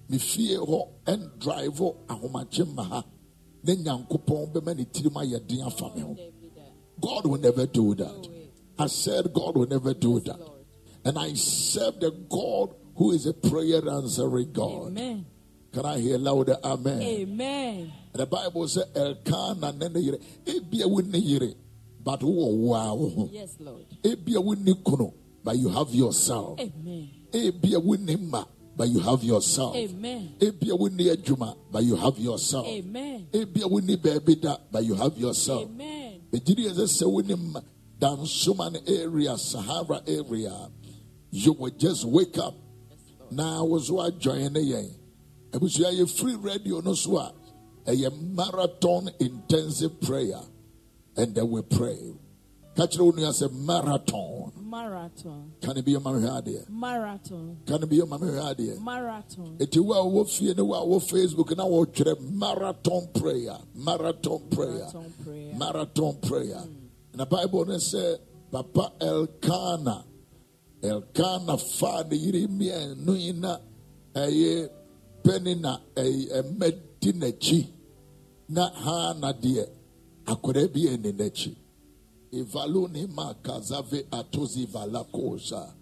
[0.08, 3.04] me fie hɔ ɛndrive ahomakye ma ha
[7.00, 8.28] god will never do that.
[8.78, 10.40] I said god will never do that.
[11.04, 14.88] And i serve the god who is a prayer answering god.
[14.88, 15.26] Amen.
[15.72, 16.56] can i hear louder?
[16.62, 17.02] Amen.
[17.02, 17.92] Amen.
[18.12, 20.18] and the bible says elkanah ne ne yere.
[20.44, 21.54] Ebia wo ne yere
[22.02, 23.28] but wowɔ wo a wo ho.
[23.32, 23.86] Yes, Lord.
[24.02, 26.60] ebia wonni kunu but you have yourself.
[26.60, 27.10] Amen.
[27.32, 28.44] ebia wonni ma
[28.76, 29.76] but you have yourself.
[29.76, 30.34] Amen.
[30.38, 32.66] ebia wonni adwuma but you have yourself.
[32.66, 33.28] Amen.
[33.32, 35.64] ebia wonni baabi da but you have yourself.
[35.64, 36.20] Amen.
[36.32, 37.60] Megye di sɛ wonni ma
[38.00, 40.68] dansoman area sahara area.
[41.30, 42.54] You will just wake up.
[43.30, 44.90] Na wo so adjoin ne yɛn.
[45.52, 47.32] Abusua yɛ free radio no so a
[47.86, 50.40] ɛyɛ marathon intensive prayer.
[51.16, 52.14] And then we pray
[52.82, 55.52] kyerɛ wo nua sɛ marathon Marathon.
[55.60, 56.66] Can it be a marathon?
[56.68, 57.58] Marathon.
[57.64, 58.82] Can it be a marathon?
[58.82, 59.56] Marathon.
[59.60, 64.40] Eti wo a wɔ fie ne wo a wɔ facebook na wɔtwerɛ marathon prayer marathon
[64.50, 65.54] prayer Marathon prayer.
[65.54, 66.62] marathon prayer
[67.14, 68.18] na bible no sɛ
[68.50, 70.02] papa elkana
[70.82, 73.56] elkana faa ne yere mmienu yi na
[74.14, 74.68] ɛyɛ
[75.22, 77.66] pɛni na ɛyɛ ɛmɛdi n'akyi
[78.48, 79.32] na ha na
[82.34, 85.72] deɛ akwadaa bi ɛni n'akyi ivalu ne ma kazave atozi valakosa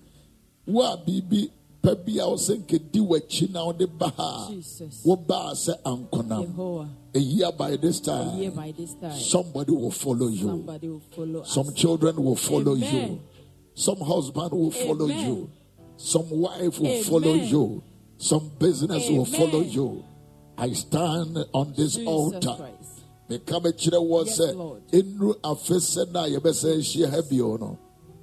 [0.67, 1.51] wo a biribi
[1.83, 4.55] pɛ bi a wɔsɛ nkedi w'akyi na wɔde ba ha a
[5.05, 9.13] wobaa sɛ ankonam a year by this time by this time.
[9.19, 10.49] somebody will follow you.
[10.49, 11.51] Somebody will follow us.
[11.53, 13.21] some children will follow you.
[13.75, 15.27] Some husband will follow Amen.
[15.27, 15.51] you.
[15.97, 17.05] Some wife will Amen.
[17.05, 17.83] follow you.
[18.19, 20.05] Some business will follow you.
[20.59, 22.92] I stand on this Jesus altar Christ.
[23.33, 24.55] Meka bɛkyerɛ wɔ Yes, sɛ
[24.93, 27.79] ɛnuru afe sɛ no a yɛbɛsɛ ahyia ha bio no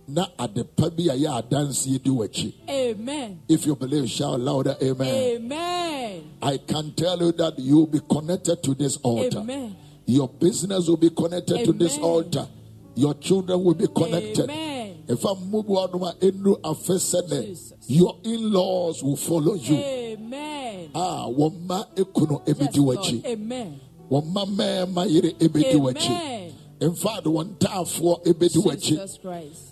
[0.08, 3.40] na adepa bi a yɛ adanseɛ di w'akyi Amen.
[3.48, 6.24] if you believe shout louder amen Amen.
[6.42, 9.76] i can tell you that you will be connected to this altar Amen.
[10.06, 12.48] your business will be connected to this altar
[12.96, 15.04] your children will be connected Amen.
[15.08, 17.56] if i'm moving on ɛnuru afe sɛ no
[17.88, 20.90] your in-laws will follow you Amen.
[20.96, 23.80] ah wɔn ekunu Yes, ebedi w'akyi Amen.
[24.10, 26.10] Wɔn mma mmarima yere ebedi w'akyi.
[26.10, 26.54] Amen.
[26.82, 28.98] In fact, one taafoɔ ebedi w'akyi.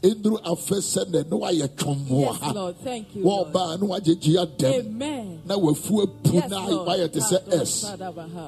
[0.01, 2.51] Nduru afɛ sɛ ne ne wayɛ twɔn wɔ ha.
[2.51, 2.75] Lord.
[2.83, 3.23] Thank you.
[3.23, 3.53] Lord.
[3.53, 4.79] Wɔɔbaa ne wagyegye adɛm.
[4.85, 5.41] Amen.
[5.45, 7.85] Na wafu Yes, na wayɛ te sɛ S.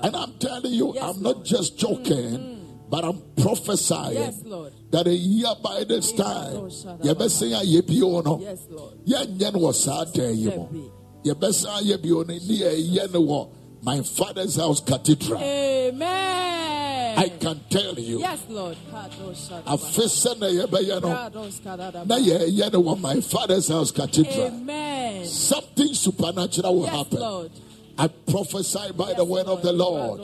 [0.04, 2.60] And I'm telling you, Yes, I'm not just joking, mm, mm.
[2.90, 4.74] but I'm prophesying Yes, Lord.
[4.92, 7.02] that a year by this time, Shadabaha.
[7.02, 8.94] yɛbɛsɛn ayɛ bio no, Yes, Lord.
[9.08, 10.52] no wɔ saa dan yi mu.
[10.68, 10.92] Dabi.
[11.24, 13.48] Yɛbɛsɛn ayɛ bio no, ne yɛyɛ no wɔ
[13.82, 15.40] my father's house cathedral.
[15.42, 17.18] Amen.
[17.18, 18.78] I can tell you, Yes, Lord.
[18.92, 19.78] Kado Shadabaha.
[19.78, 21.08] afe sɛ na yɛbɛyɛ no.
[21.10, 22.06] Kado Skadadabaha.
[22.08, 24.48] na yɛyɛ no wɔ my father's house cathedral.
[24.48, 25.26] Amen.
[25.26, 27.20] Something supernatural will Yes, happen.
[27.20, 27.52] Lord.
[27.98, 30.22] I prophesy by Yes, the word of the Lord.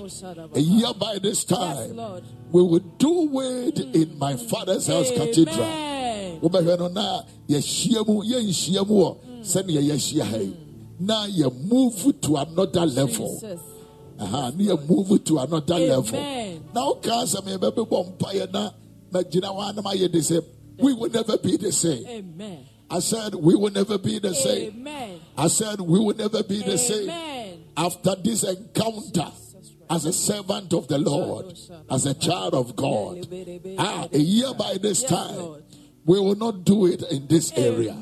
[0.55, 2.23] A year by this time, Lord.
[2.53, 3.93] we will do it hmm.
[4.01, 5.55] in my father's house cathedral.
[5.61, 6.39] Amen.
[6.39, 9.41] Wobɛhwɛ no na yɛhyia mu yɛnhyia mu wɔ hmm.
[9.41, 10.43] sɛnea yɛahyia ha hmm.
[10.43, 10.64] yi.
[10.99, 13.39] Na you move to another level.
[13.39, 13.61] Jesus.
[14.19, 16.15] Aha, na yɛ move to another level.
[16.15, 16.63] Amen.
[16.73, 18.71] Na wokaa sɛ mebɛbɛbɔ mpaeɛ na
[19.11, 20.43] magyina hɔ a mayɛ de sɛ
[20.77, 22.05] we will never be the same.
[22.05, 22.65] Amen.
[22.89, 24.73] I said, we will never be the same.
[24.73, 25.19] Amen.
[25.37, 27.09] I said, we will never be the same.
[27.09, 27.63] Amen.
[27.75, 29.31] After this encounter,
[29.89, 31.57] as a servant of the Lord,
[31.89, 33.27] as a child of God,
[33.77, 35.63] ah, a year by this time,
[36.05, 37.93] we will not do it in this area.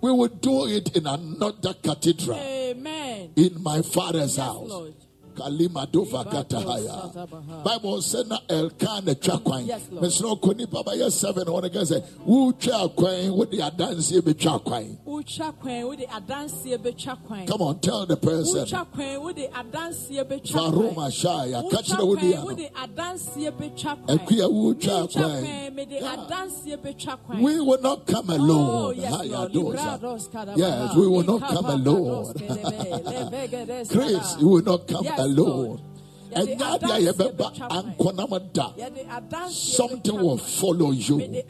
[0.00, 3.30] We will do it in another cathedral Amen.
[3.36, 4.68] in my father's Yes, house.
[4.68, 4.94] Lord.
[5.34, 7.64] Kalima dova katahaya.
[7.64, 9.66] Bible said na Elkanah twa kwan.
[9.66, 10.04] Yes, Lord.
[10.04, 14.24] Mesro ko nipa ba yɛ seven wɔn ka sɛ wo twa kwan wo de adanseɛ
[14.24, 14.98] bi twa kwan.
[15.06, 17.46] Utwa kwan wo de adanseɛ betwa kwan.
[17.46, 18.64] Come on, tell the person.
[18.64, 21.10] Utwa kwan wo de adanseɛ betwa Varoma kwan.
[21.10, 21.70] shaya.
[21.70, 22.32] Catch the woody.
[22.32, 24.18] kwan wo de adanseɛ betwa kwan.
[24.18, 25.74] Akuya wo twa kwan.
[25.74, 26.16] me de Yeah.
[26.16, 27.42] adanseɛ betwa kwan.
[27.42, 28.70] We will not come oh, alone.
[28.70, 29.52] Oh, yes, Lord.
[29.52, 29.98] doza.
[30.00, 30.56] Librados kadabaha.
[30.56, 32.34] Yes, we will not come alone.
[32.34, 35.66] Likabados kedebe, levegedes Chris, you will not come Yes, alone.
[35.66, 35.80] Lord.
[36.32, 37.94] And Yɛde now adanseɛ there betwa kwan.
[37.96, 38.72] ankonam da.
[38.78, 41.44] Yɛde adanseɛ Something will follow you.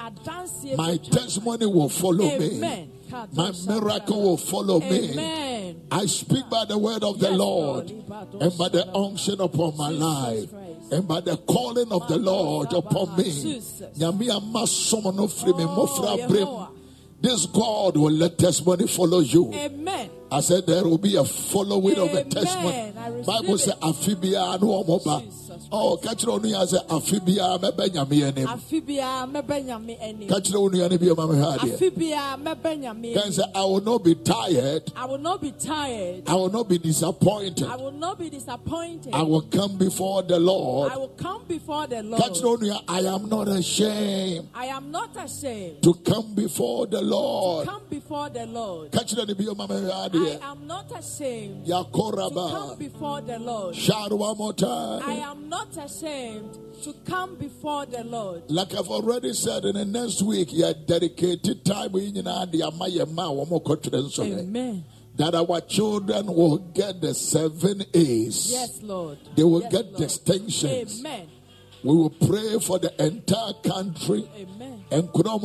[0.77, 2.89] My testimony will follow me.
[3.35, 5.77] My miracle will follow me.
[5.91, 10.49] I speak by the word of the Lord and by the unction upon my life
[10.93, 13.25] and by the calling of the Lord upon me.
[13.25, 13.99] Jesus.
[13.99, 16.37] Nyame ama som no firi me Oh, mmɔfra berɛ mu.
[16.37, 16.68] Yehowa.
[17.21, 19.53] This God will let testimony follow you.
[19.53, 20.11] Amen.
[20.33, 22.31] I said there will be a following of a Amen.
[22.31, 22.93] testimony.
[23.26, 25.22] Bible said afi no ba.
[25.72, 28.47] Oh, ka kyerɛ wo nua sɛ afi biara mɛbɛ Nyame anim.
[28.49, 30.28] Afi biara mɛbɛ nyame anim.
[30.28, 31.74] Ka kyerɛ wo nua no bi ama me hwɛ adeɛ.
[31.74, 34.93] Afi biara mɛbɛ nyame Can say I will not be tired.
[34.97, 36.28] I will not be tired.
[36.28, 37.66] I will not be disappointed.
[37.66, 39.14] I will not be disappointed.
[39.14, 40.93] I will come before the Lord.
[40.93, 42.61] I will come before the Ka kyerɛ wo Lord.
[42.61, 45.83] nua, I am not ashamed I am not ashamed.
[45.83, 47.66] to come before the Lord.
[47.66, 48.93] Come before the Lord.
[48.93, 53.39] Ka kyerɛ no bi ama me hwɛ I am not ashamed to come before the
[53.39, 53.75] Lord.
[53.77, 58.43] Shout one more I am not ashamed to come before the Lord.
[58.51, 63.31] Like I've already said, in the next week, yeah, dedicated time in the Amaya Ma,
[63.31, 64.39] one more confidence on it.
[64.41, 64.85] Amen.
[65.16, 68.51] that our children will get the seven A's.
[68.51, 69.18] Yes, Lord.
[69.37, 69.97] They will Yes, get Lord.
[69.97, 71.01] distinctions.
[71.01, 71.29] Amen.
[71.83, 74.29] We will pray for the entire country.
[74.37, 74.85] Amen.
[74.91, 75.43] And God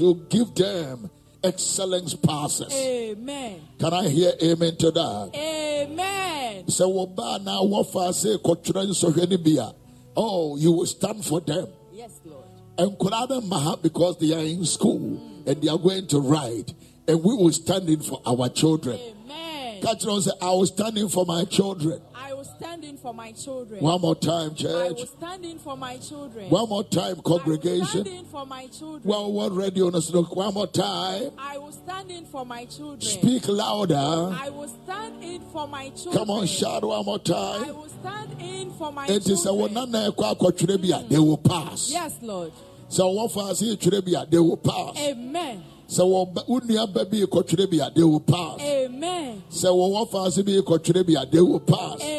[0.00, 1.10] will give them
[1.44, 2.72] excellence passes.
[2.72, 3.60] Amen.
[3.78, 5.30] Can I hear amen to that?
[5.34, 6.68] Amen.
[6.68, 9.72] So woba na wofa se kotwere nsɔhwɛ ne bia.
[10.16, 11.68] Oh, you will stand for them.
[11.92, 12.44] Yes, Lord.
[12.78, 16.72] And Kurana Maha because they are in school and they are going to ride.
[17.06, 18.98] And we will stand in for our children.
[18.98, 19.82] Amen.
[19.82, 22.00] Catch on say, I will stand in for my children.
[22.14, 23.80] I stand in for my children.
[23.82, 24.96] One more time, I church.
[24.96, 26.50] will stand in for my children.
[26.50, 27.86] One more time, I congregation.
[27.86, 29.02] stand in for my children.
[29.04, 30.10] Well, what radio on us?
[30.10, 31.30] Look, one more time.
[31.38, 33.00] I will stand in for my children.
[33.00, 33.94] Speak louder.
[33.96, 36.14] I will stand in for my children.
[36.14, 37.64] Come on, shout one more time.
[37.64, 39.74] I will stand in for my It is a children.
[39.74, 41.90] one a they will pass.
[41.90, 42.52] Yes, Lord.
[42.88, 44.96] So ase twerɛ bi a they will pass.
[44.98, 45.62] Amen.
[45.88, 48.60] Sɛ wɔba- wo nua ba bi kɔtwerɛ bi a they will pass.
[48.60, 49.42] Amen.
[49.50, 52.00] Sɛ wɔwɔfa ase bi kɔtwerɛ bi a they will pass.
[52.00, 52.13] Amen.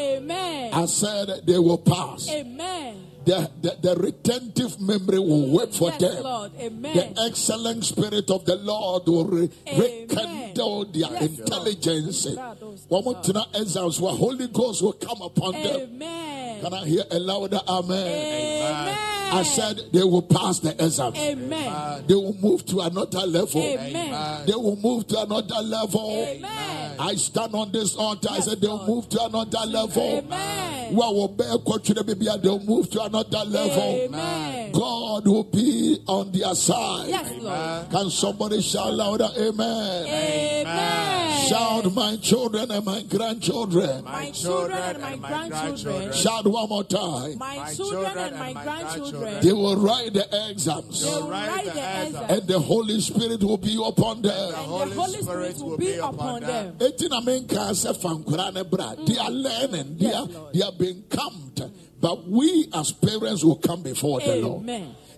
[0.76, 2.28] I said they will pass.
[2.28, 3.06] Amen.
[3.24, 6.22] The, the, the retentive memory will work for yes, them.
[6.22, 6.52] Lord.
[6.60, 6.94] Amen.
[7.14, 12.26] The excellent spirit of the Lord will re- rekindle their Yes, intelligence.
[12.26, 12.58] Lord.
[12.88, 15.98] One more time, exams where Holy Ghost will come upon them.
[15.98, 18.06] Can I hear a louder amen?
[18.06, 19.25] Amen.
[19.32, 21.18] I said they will pass the exams.
[21.18, 22.04] Amen.
[22.06, 23.62] They will move to another level.
[23.62, 24.46] Amen.
[24.46, 26.26] They will move to another level.
[26.28, 26.96] Amen.
[26.98, 28.28] I stand on this altar.
[28.30, 30.18] I said they will move to another level.
[30.18, 30.94] Amen.
[30.94, 33.82] Well, will bear kɔtwerɛ bi bia, They'll move to another level.
[33.82, 34.72] Amen.
[34.72, 37.08] God will be on their side.
[37.08, 37.90] Yes, Lord.
[37.90, 39.28] Can somebody shout louder?
[39.36, 40.06] Amen.
[40.06, 41.48] Amen.
[41.48, 44.04] Shout, my children and my grandchildren.
[44.04, 46.12] My children and my grandchildren.
[46.12, 47.38] Shout one more time.
[47.38, 49.15] My children and my grandchildren.
[49.42, 51.02] They will write the exams.
[51.02, 52.24] They will write the exam.
[52.28, 54.32] And the Holy Spirit will be upon them.
[54.32, 56.76] And the Holy Spirit will be upon them.
[56.80, 59.06] Eti na menka sɛ fa nkwadaa.
[59.06, 59.42] They are mm.
[59.42, 59.96] learning.
[59.98, 61.62] They are, they are being camped.
[62.00, 64.68] But we as parents will come before the Lord.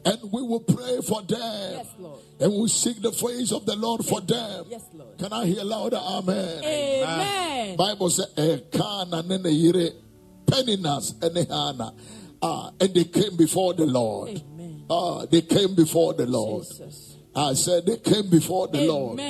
[0.04, 1.38] And we will pray for them.
[1.74, 2.20] Yes, Lord.
[2.40, 4.64] And we will seek the face of the Lord for them.
[4.68, 5.18] Yes, Lord.
[5.18, 5.96] Can I hear louder?
[5.96, 6.64] Amen.
[6.64, 7.76] Amen.
[7.76, 9.90] Bible says, eh, Elkanah ne ne yere
[10.46, 11.92] Peninas and Hannah.
[12.40, 14.28] Ah, and they came before the Lord.
[14.30, 14.84] Amen.
[14.90, 16.64] Ah, they came before the Lord.
[16.64, 17.16] Jesus.
[17.34, 19.20] I said they came before the Lord.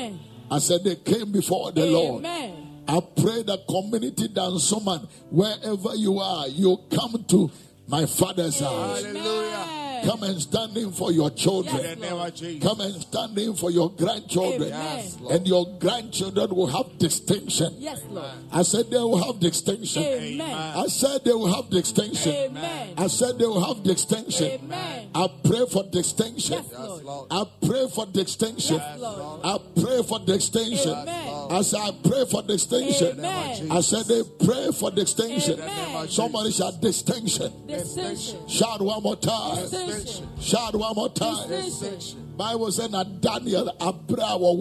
[0.50, 2.24] I said they came before the Lord.
[2.24, 7.50] I pray that community dance man, wherever you are, you come to
[7.88, 9.04] my father's house.
[9.04, 10.04] Amen.
[10.04, 11.98] Come and stand in for your children.
[12.00, 14.68] Yes, Come and stand in for your grandchildren.
[14.68, 17.74] Yes, and your grandchildren will have distinction.
[17.78, 18.30] Yes, Lord.
[18.52, 20.02] I said they will have distinction.
[20.02, 20.50] Amen.
[20.50, 22.32] I said they will have distinction.
[22.32, 22.94] Amen.
[22.96, 24.46] I said they will have distinction.
[24.46, 25.10] Amen.
[25.14, 26.62] I pray for distinction.
[26.62, 27.26] Yes, Lord.
[27.30, 28.76] I pray for distinction.
[28.76, 29.40] Yes, Lord.
[29.44, 30.92] I pray for distinction.
[30.92, 31.28] Amen.
[31.50, 33.18] I said I pray for distinction.
[33.18, 33.72] Amen.
[33.72, 35.60] I said they pray for distinction.
[35.60, 36.08] Amen.
[36.08, 37.52] Somebody shout distinction.
[37.66, 38.48] Distinction.
[38.48, 39.56] Shout one more time.
[39.56, 40.28] Distinction.
[40.40, 41.48] Shout one more time.
[41.48, 42.34] Distinction.
[42.36, 44.52] Bible said that Daniel abra wa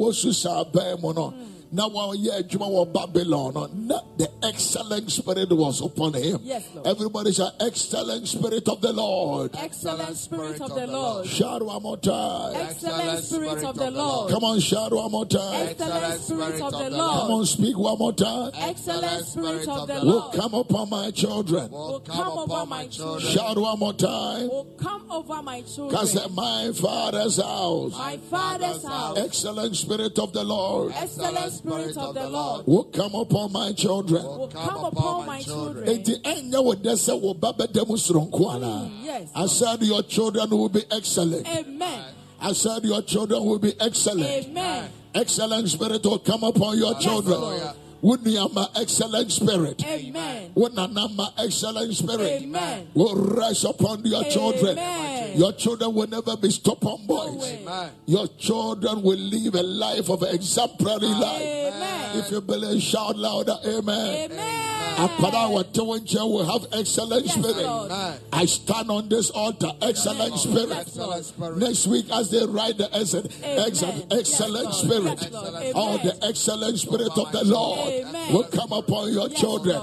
[1.73, 5.81] wosu sa aban mu no na wɔyɛ adwuma wɔ Babylon uh, the excellent spirit was
[5.81, 6.39] upon him.
[6.43, 6.87] Yes, Lord.
[6.87, 9.51] Everybody shout excellent spirit of the Lord.
[9.55, 11.27] Excellent Spirit of the Lord.
[11.27, 12.55] Shout one more time.
[12.55, 14.31] Excellent Spirit of the Lord.
[14.31, 15.67] Come on, shout one more time.
[15.67, 17.21] Excellent Spirit of the Lord.
[17.21, 18.51] Come on, speak one more time.
[18.55, 20.05] Excellent Spirit of the Lord.
[20.05, 21.71] Will come upon my children.
[21.71, 23.31] Will come over my children.
[23.33, 24.47] Shout one more time.
[24.47, 25.95] Will come over my children.
[25.95, 27.91] Cause my father's house.
[27.93, 29.17] My father's house.
[29.19, 30.93] Excellent spirit of the Lord.
[30.95, 32.67] Excellent Spirit of the Lord.
[32.67, 34.23] Will come upon my children.
[34.23, 35.85] Will come upon my children.
[35.85, 38.89] Enti ɛnyɛ wo dɛ sɛ wo ba bɛda mu soronko anaa?
[39.03, 39.29] Yes.
[39.35, 41.47] I said your children will be excellent.
[41.47, 42.03] Amen.
[42.39, 44.29] I said your children will be excellent.
[44.45, 44.89] Amen.
[45.15, 47.41] Excellent spirit will come upon your children.
[47.41, 47.61] Lord.
[48.03, 49.83] Wunyama excellent spirit.
[49.83, 50.51] Amen.
[50.55, 52.43] Wunanama excellent spirit.
[52.43, 52.87] Amen.
[52.93, 54.77] Will rest upon your children.
[54.77, 55.26] Amen.
[55.37, 57.37] Your children will never be stubborn boys.
[57.37, 57.89] way.
[58.07, 61.41] Your children will live a life of exemplary life.
[61.41, 62.17] Amen.
[62.17, 64.31] If you believe, shout louder, amen.
[64.31, 64.67] Amen.
[64.97, 67.57] Akwadaa a wɔte wo will have excellent Yes, spirit.
[67.67, 67.91] Lord.
[68.33, 70.95] I stand on this altar, excellent spirit.
[70.95, 71.57] Lord.
[71.57, 73.59] Next week, as they write the exit, Amen.
[73.67, 75.19] exit, Yes, excellent spirit.
[75.21, 75.73] Yes.
[75.75, 78.33] Oh, the excellent spirit of the Lord Amen.
[78.33, 79.79] will come upon your Yes, children.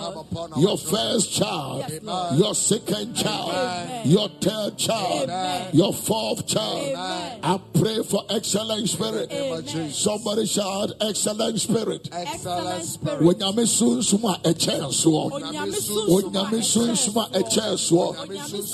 [0.57, 2.02] Your first child, Yes,
[2.36, 4.11] your second child, Amen.
[4.11, 5.70] your third child, Amen.
[5.74, 6.88] your fourth child.
[6.88, 7.40] Amen.
[7.42, 9.30] I pray for excellent spirit.
[9.32, 9.90] Amen.
[9.90, 12.09] Somebody shout excellent spirit.
[12.12, 13.20] Excellent spirit.
[13.20, 15.30] Onyame sunsum a ɛkyɛn soɔ.
[15.32, 18.09] Onyame sunsum a Onyame sunsum a ɛkyɛn soɔ.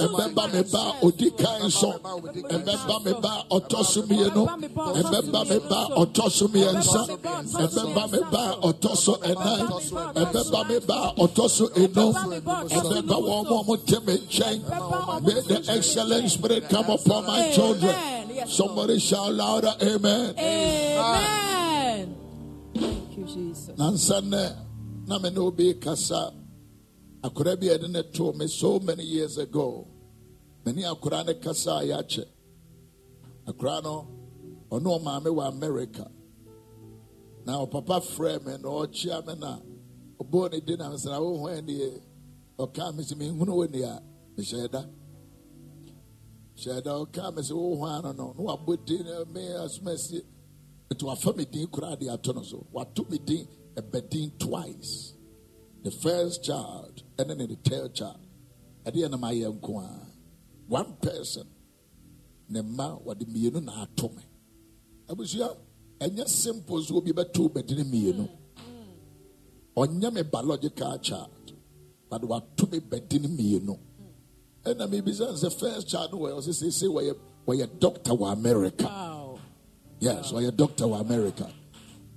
[0.04, 1.92] Ɛbɛba me ba odi kan so.
[1.92, 4.46] Ɛbɛba me ba ɔtɔ so mmienu.
[4.74, 7.02] Ɛbɛba me ba ɔtɔ so mmiɛnsa.
[7.64, 10.14] Ɛbɛba me ba ɔtɔ so ɛnan.
[10.14, 12.14] Ɛbɛba me ba ɔtɔ so enum.
[12.68, 14.60] Ɛbɛba wɔn a wɔte me nkyɛn.
[15.22, 17.94] May the excellent spirit come upon my children.
[18.34, 20.34] Yes, Somebody shout louder, Amen.
[20.38, 22.16] Amen.
[22.74, 23.76] Thank you, Jesus.
[23.76, 24.44] nansa nnɛ
[25.06, 26.32] na me ne obi kasa
[27.22, 29.86] akora bi yɛde me so many years ago
[30.64, 32.24] Many ne akora ne kasa a yɛakyɛ
[33.46, 34.06] akora no
[34.70, 36.10] ɔne ɔmaame wɔ america
[37.44, 39.58] na ɔpapa frɛ me na ɔkyea me na
[40.22, 42.00] ɔbɔɔ ne din na mesra wohu ɛneɛ
[42.58, 44.02] ɔkaa me sɛ menhunu wɔ ni a
[44.36, 44.84] mehyɛɛ da
[46.56, 50.22] hyɛɛ da ɔkaa me sɛ wohu ano no na wabɔ din na me asomasie
[50.90, 52.66] nti wafa me din koraa de ato no so.
[52.72, 53.46] Wato me din
[53.76, 55.14] ɛbɛ din twice.
[55.82, 58.20] The first child and then the third child.
[58.84, 61.46] At the end of my a one person
[62.48, 64.22] ne mma wɔde mmienu na ato me.
[65.08, 65.56] Abusua
[66.00, 68.28] ɛnyɛ simple so obi bɛto bɛdini mmienu.
[69.76, 71.52] Ɔnyɛ me biological child
[72.10, 73.78] but what wato me bɛdini mmienu
[74.64, 77.14] ɛna mebisa sɛ first child no wɔyɛ ɔsɛ sɛ wɔyɛ
[77.46, 79.20] wɔyɛ doctor wɔ america Wow.
[80.00, 81.46] Yes, or your doctor of America.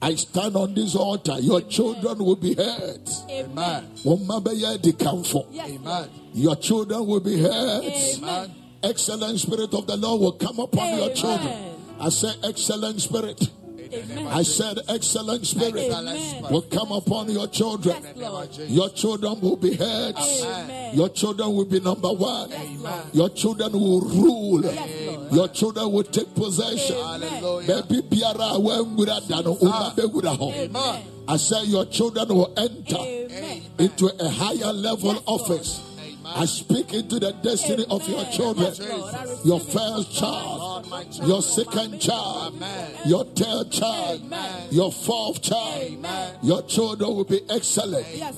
[0.02, 1.39] I stand on this altar.
[1.39, 3.10] Your children will be heard.
[3.30, 3.88] Amen.
[4.06, 5.48] Womabeye di kamfo.
[5.52, 6.10] Yes, Lord.
[6.34, 7.84] Your children will be heard.
[7.84, 8.56] Amen.
[8.82, 11.76] Excellent spirit of the Lord will come upon your children.
[12.00, 13.50] I say excellent spirit.
[13.94, 14.28] Amen.
[14.28, 16.44] I said excellent spirit Amen.
[16.52, 17.96] will come upon your children.
[18.16, 20.44] Yes, Your children will be heads.
[20.44, 20.96] Amen.
[20.96, 22.50] Your children will be number one.
[22.50, 23.04] Lord.
[23.14, 24.64] Your children will rule.
[24.64, 26.96] Yes, Your children will take possession.
[26.98, 27.41] Amen.
[27.68, 31.00] Baby biara wengura dano uma begura ho.
[31.28, 32.98] I said, your children will enter
[33.80, 35.82] into a higher level office.
[36.36, 38.74] I speak into the destiny of your children.
[38.80, 39.16] Lord.
[39.46, 40.88] Your first child,
[41.24, 42.56] your second child,
[43.06, 44.68] your third child, Amen.
[44.72, 45.82] your fourth child.
[45.84, 46.36] Amen.
[46.42, 48.36] Your children will be excellent Yes,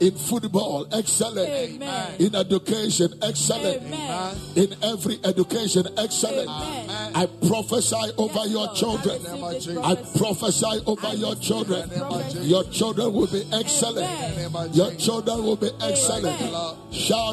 [0.00, 2.14] in football, excellent Amen.
[2.18, 4.36] in education, excellent Amen.
[4.56, 6.48] in every education, excellent.
[6.48, 7.12] Amen.
[7.14, 9.20] I prophesy over your children.
[9.26, 10.18] I receive this I prophecy.
[10.18, 11.90] prophesy over I your children.
[12.42, 14.74] Your children will be excellent.
[14.74, 16.40] Your children will be excellent.
[16.40, 16.76] Amen.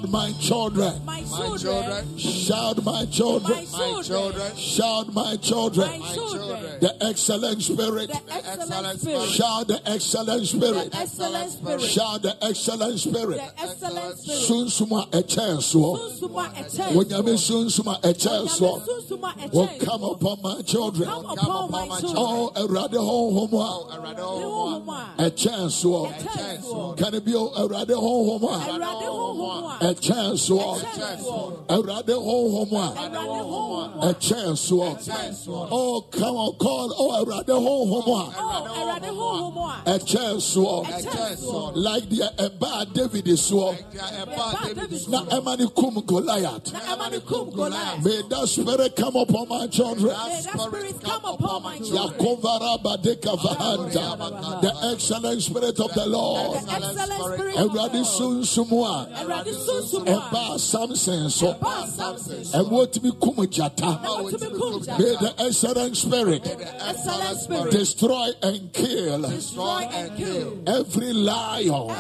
[0.02, 1.06] Shout, my children.
[1.06, 2.18] My children.
[2.18, 3.54] Shout, my children.
[3.54, 4.04] My children.
[4.04, 4.56] children.
[4.58, 6.00] Shout, my children.
[6.00, 6.80] My children.
[6.82, 8.10] The excellent spirit.
[8.10, 9.30] The excellent spirit.
[9.30, 10.92] Shout, the excellent spirit.
[10.92, 11.82] The excellent spirit.
[11.82, 13.38] Shout, the excellent spirit.
[13.38, 14.42] The excellent spirit.
[14.42, 16.00] Sunsuma ɛkyɛn soɔ.
[16.00, 17.70] Sunsuma ɛkyɛn Wonyame soɔ.
[17.70, 18.82] sunsuma ɛkyɛn soɔ.
[18.82, 19.86] Onyame sunsuma ɛkyɛn Will soɔ.
[19.86, 21.10] come upon my children.
[21.10, 22.16] Come upon my children.
[22.18, 26.14] Oh, Awurade honhom a Awurade honhom a ɛkyɛn soɔ.
[26.18, 26.98] ɛkyɛn.
[26.98, 29.11] Can it be Awurade honhom a Awurade honhom a
[29.42, 30.80] ɛkyɛn soɔ.
[30.80, 31.68] ɛkyɛn soɔ.
[31.68, 34.98] Awurade honhom a Awurade honhom a ɛkyɛn soɔ.
[34.98, 35.68] ɛkyɛn.
[35.72, 36.94] Oh, come on, call.
[36.98, 40.86] Oh, Awurade honhom a a ɛkyɛn soɔ.
[40.86, 41.72] ɛkyɛn.
[41.76, 43.78] Like the uh, ɛbaa David soɔ.
[43.94, 45.30] Ɛba uh, David Na soɔ.
[45.30, 46.74] ɛma ne kum Goliath.
[46.74, 48.04] Na ɛma kum Goliath.
[48.04, 50.14] May that spirit come upon my children.
[50.28, 52.10] May that spirit come upon my children.
[52.20, 54.62] Yakovara Badeka Vahanta.
[54.62, 56.62] The excellent spirit of the Lord.
[56.64, 58.46] The excellent spirit of the Awurade Lord.
[58.46, 59.08] sunsumua.
[59.12, 61.54] Awurade sunsum a Ɛbaa Samson so.
[61.54, 62.64] ɛba Samson so.
[62.64, 64.02] Ɛwɔ tumi kum gyata.
[64.02, 65.00] Na wɔtumi kum gyata.
[65.00, 71.96] May the excellent spirit destroy and kill Destroy and kill every lion,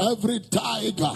[0.00, 1.10] every tiger,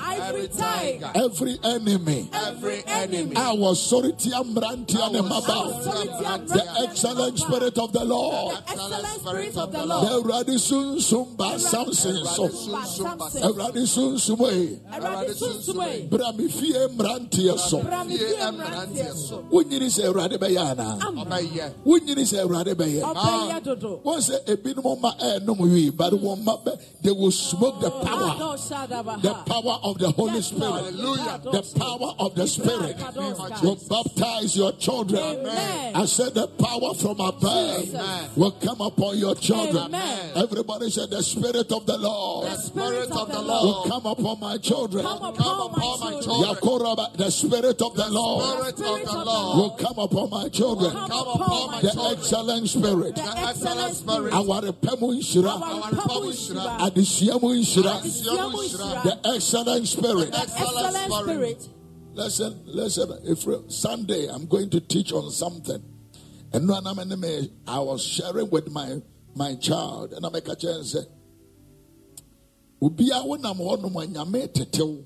[1.15, 2.29] every enemy.
[2.33, 3.37] every enemy.
[3.37, 6.49] I was sorry, Tiamrantia Nemaba.
[6.49, 8.57] The excellent spirit of the Lord.
[8.69, 9.79] Excellent spirit of the.
[9.79, 12.49] Awurade sunsum Samson so.
[12.49, 14.81] Awurade sunsum yi.
[15.15, 16.07] Awurade sunsum yi.
[16.09, 17.83] Bra me fie mmeranteɛ so.
[17.83, 19.45] Bra me fie mmeranteɛ so.
[19.51, 21.05] Wonyini sɛ Awurade bɛyɛ anaa?
[21.07, 21.25] Ama.
[21.87, 26.21] Wonyini sɛ awurade bɛyɛ ɔbɛyɛ dodo wọn sɛ ebinom ma eh, ɛɛnom wi but mm.
[26.21, 28.57] wɔn ma bɛ they will smoke the power.
[29.21, 30.63] The power of the holy spirit.
[30.63, 31.41] Hallelujah.
[31.45, 32.97] the power of the spirit.
[33.63, 35.23] Will baptize your children.
[35.23, 35.95] Amen.
[35.95, 37.81] I said the power from above.
[37.85, 38.37] Jesus.
[38.37, 39.85] will come upon your children.
[39.85, 40.33] Amen.
[40.37, 42.47] everybody said the spirit of the Lord.
[42.49, 43.65] The spirit of the Lord.
[43.65, 46.57] Will come upon my children come upon my children.
[46.57, 48.45] Yakoraba, the spirit of the Lord
[48.77, 49.57] Spirit of the Lord.
[49.59, 50.91] will come upon my children.
[50.91, 52.19] Come upon my the children.
[52.19, 53.15] excellent spirit.
[53.17, 54.33] The excellent spirit.
[54.33, 56.79] awarepa mu nhyira Awarepa mu nhyira.
[56.81, 59.03] adesua mu nhyira Adesua mu nhyira.
[59.03, 60.31] the excellent spirit.
[60.35, 61.69] Excellent spirit.
[62.15, 63.09] listen listen.
[63.25, 65.83] If sunday i'm going to teach on something.
[66.53, 69.01] And no I'm in me i was sharing with my
[69.35, 70.13] my child.
[70.13, 70.83] And i'm a catcher
[72.85, 75.03] and say obi a wonam hɔnom a nyame tetew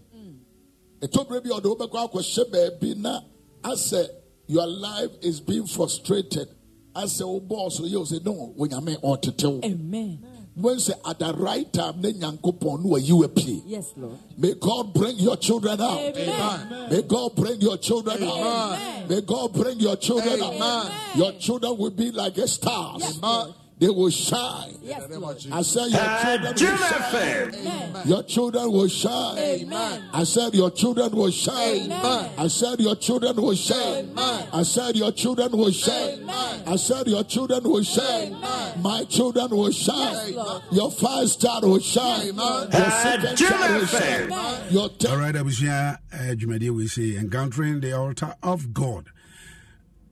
[1.01, 3.21] ɛtɔberɛ bi a ɔde wobɛkɔ akɔhyɛ baabi na
[3.63, 4.09] asɛ
[4.47, 6.49] your life is being frustrated
[6.95, 10.19] asɛ wo bɔɔso yɛ wo sɛ no onyame ɔtetew Amen.
[10.55, 14.19] when say at the right time ne nyankopɔn no ayi wa pie Yes, Lord.
[14.37, 15.99] May God bring your children out.
[16.01, 16.91] Amen.
[16.91, 18.39] May God bring your children out.
[18.39, 19.09] Amen.
[19.09, 20.55] May God bring your children out.
[20.55, 20.93] Amen.
[21.15, 23.01] Your children will be like a stars.
[23.03, 23.55] Yes, Lord.
[23.79, 24.75] They will shine.
[24.83, 25.37] Yes, Lord.
[25.53, 27.55] I said your children will shine.
[27.55, 28.03] Amen.
[28.07, 29.39] Your children will shine.
[29.39, 30.09] Amen.
[30.13, 31.93] I said your children will shine.
[31.93, 32.31] Amen.
[32.37, 34.09] I said your children will shine.
[34.11, 34.49] Amen.
[34.53, 36.19] I said your children will shine.
[36.21, 36.63] Amen.
[36.67, 38.35] I said your children will shine.
[38.35, 38.83] Amen.
[38.83, 40.33] My children will shine.
[40.35, 42.35] Yes, Your first child will shine.
[42.35, 44.73] Your second child will shine.
[44.73, 49.07] Your third All right, Abusua, uh, Jumedia, we say encountering the altar of God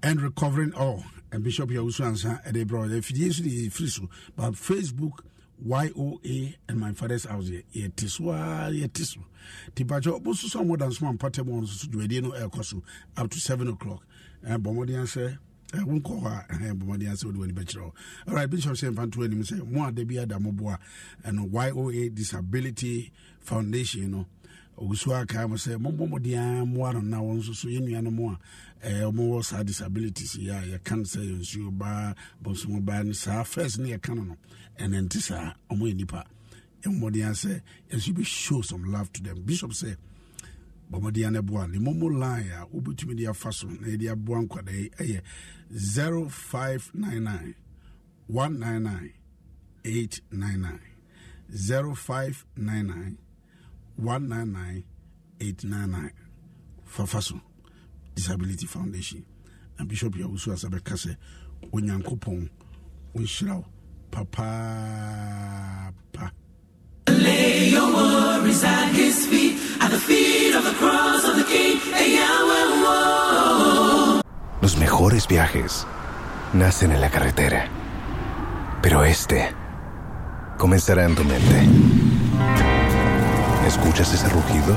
[0.02, 1.02] and recovering all.
[1.32, 5.20] And Bishop Yawusu Ansa, and they brought the Fidis, the Friso, but Facebook,
[5.64, 7.62] YOA, and my father's house here.
[7.74, 9.18] Yetiswa, Yetisu.
[9.74, 12.82] Tipacho, Bosu, some more than some Patamon, Jumedia, no air cosu,
[13.16, 14.02] up to 7 o'clock.
[14.44, 15.36] And Bomodian say,
[15.74, 17.90] I won't call her and Bomodian said when bachelor.
[18.28, 20.78] All right, Bishop Saint Fantu, and him say, Moi, Debia Damoboa,
[21.24, 24.26] and YOA Disability Foundation, you know.
[24.78, 28.02] ogusu aka mo sɛ mommɔ mmɔden a mmoa no na wɔn nso so yɛ nnua
[28.02, 28.38] no mu a
[28.82, 33.12] Eh, ɛɛ ɔmowɔ saa disabilities yi a yɛka no sɛ yɛnsuo baa bɔnsomo baa no
[33.12, 34.36] saa first ne yɛka no no
[34.78, 36.24] ɛnɛ nte saa ɔmo yɛ nnipa.
[36.82, 39.42] Ɛmmɔden a sɛ yɛnso bi show some love to them.
[39.42, 39.96] Bishop sɛ
[40.90, 44.74] bɔmmɔden no boa ne momo line a wobɛtumi de afa so na yɛde aboa nkwadaa
[44.74, 45.22] yi ɛyɛ
[45.72, 47.54] 0599
[48.28, 49.12] 199
[49.84, 50.80] 899
[51.48, 53.18] 0599
[53.96, 56.12] 199899
[56.84, 57.40] fafa so
[58.16, 59.22] disability foundation.
[59.78, 61.16] Na bishop yɛwoso asa bɛka sɛ
[61.72, 62.48] onyankopɔn
[63.14, 63.64] ɔnhyira wo.
[64.10, 65.94] Papaapa.
[74.62, 75.86] Los mejores viajes
[76.54, 77.68] nacen en la carretera,
[78.82, 79.54] pero este
[80.56, 81.68] comenzará en tu mente.
[83.66, 84.76] ¿Escuchas ese rugido?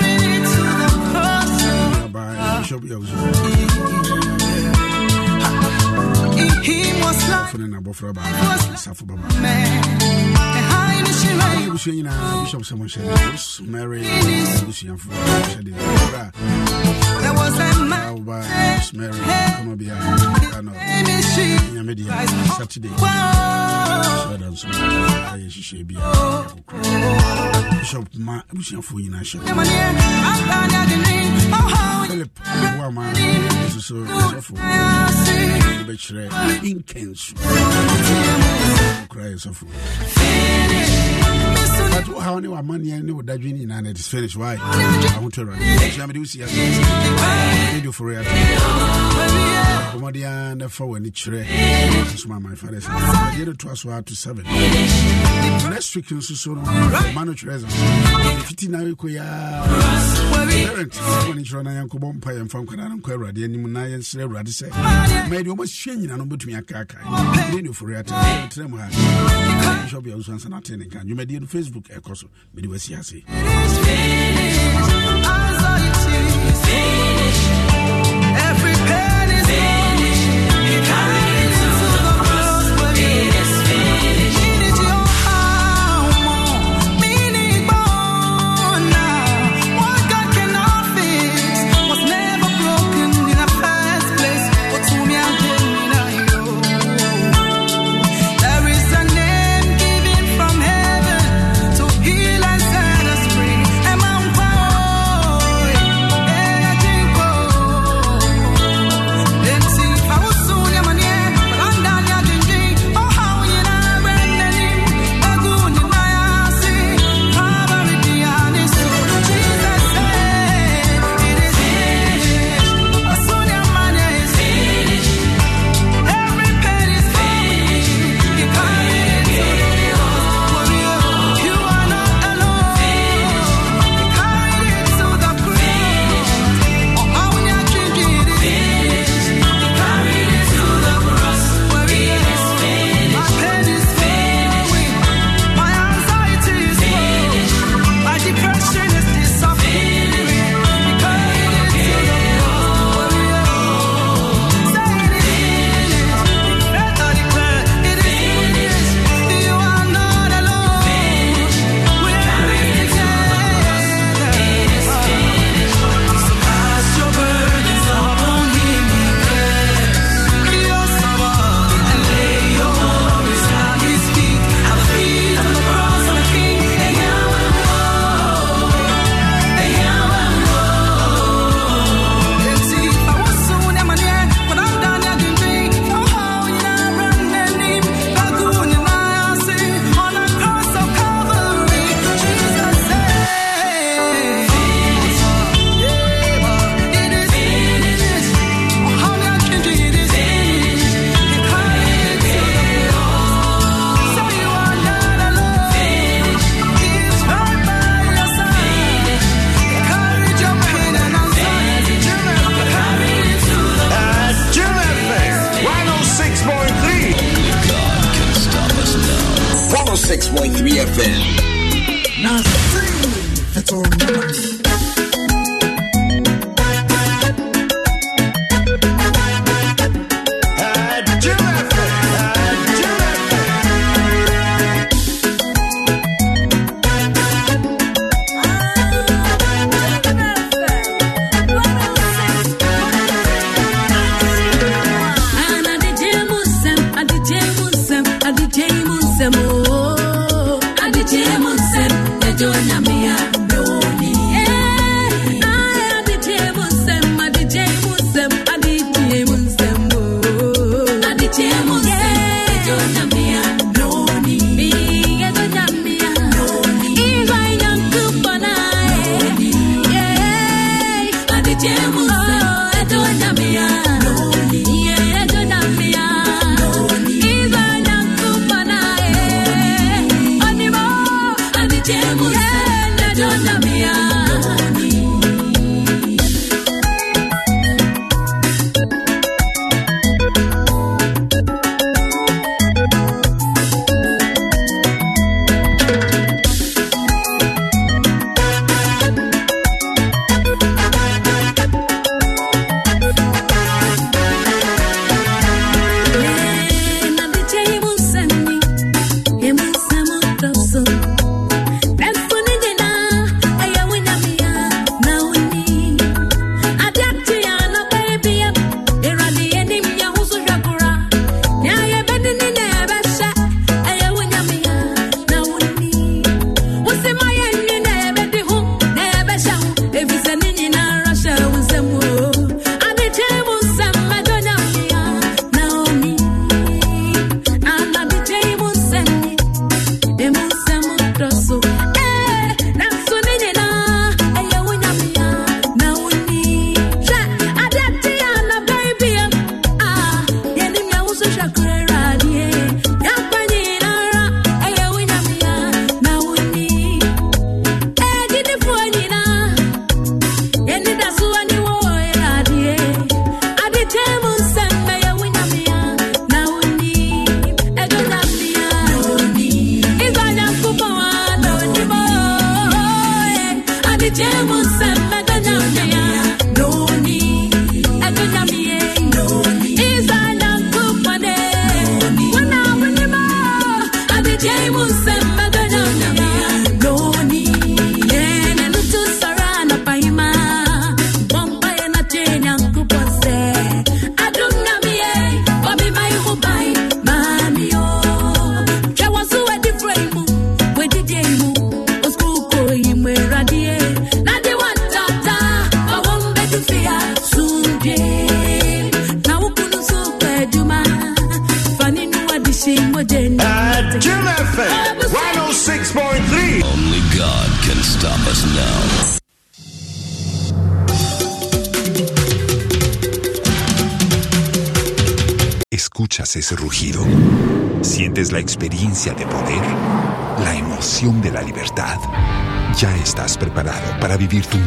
[2.79, 3.11] Bishop
[7.51, 9.27] fone na abɔfra baa safo baba.
[11.67, 16.23] Abusua nyinaa bishop sɛ mohyɛ de rosemary abusuafo hyɛ de ɔbra
[17.21, 18.37] a woba
[18.77, 19.19] rosemary
[19.57, 19.95] kama bia
[20.57, 20.71] ano
[21.73, 22.09] nyame deɛ
[22.57, 22.93] saturday.
[24.31, 24.67] Sɛda nso
[25.33, 25.99] ayɛ hyehyɛ bia
[27.81, 29.37] bishop ma abusuafoɔ nyinaa hyɛ.
[32.07, 32.33] Philip
[32.77, 33.03] woama
[33.65, 33.95] nso so
[35.87, 36.23] bɛkyerɛ
[36.69, 37.33] inkensu.
[39.09, 39.37] Kora yɛ
[42.05, 42.39] but how
[43.13, 44.55] wodadwe ne nyinaa no it is finished why?
[44.55, 48.23] Awurade sua mede wosi ase radio for real.
[52.15, 52.55] Soma my
[53.53, 56.61] toa so a to seven next week nso so no
[57.13, 57.67] ma no twerɛ sɛ
[58.45, 59.27] fiti na wekɔ yɛa
[60.65, 60.93] parent
[70.15, 70.61] woso ansa no
[71.41, 72.93] no facebook ɛkɔ so mede wasi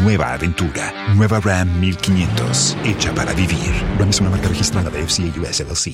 [0.04, 0.92] nueva aventura.
[1.14, 3.72] Nueva Ram 1500, hecha para vivir.
[3.98, 5.92] Ram es una marca registrada de FCA US LLC.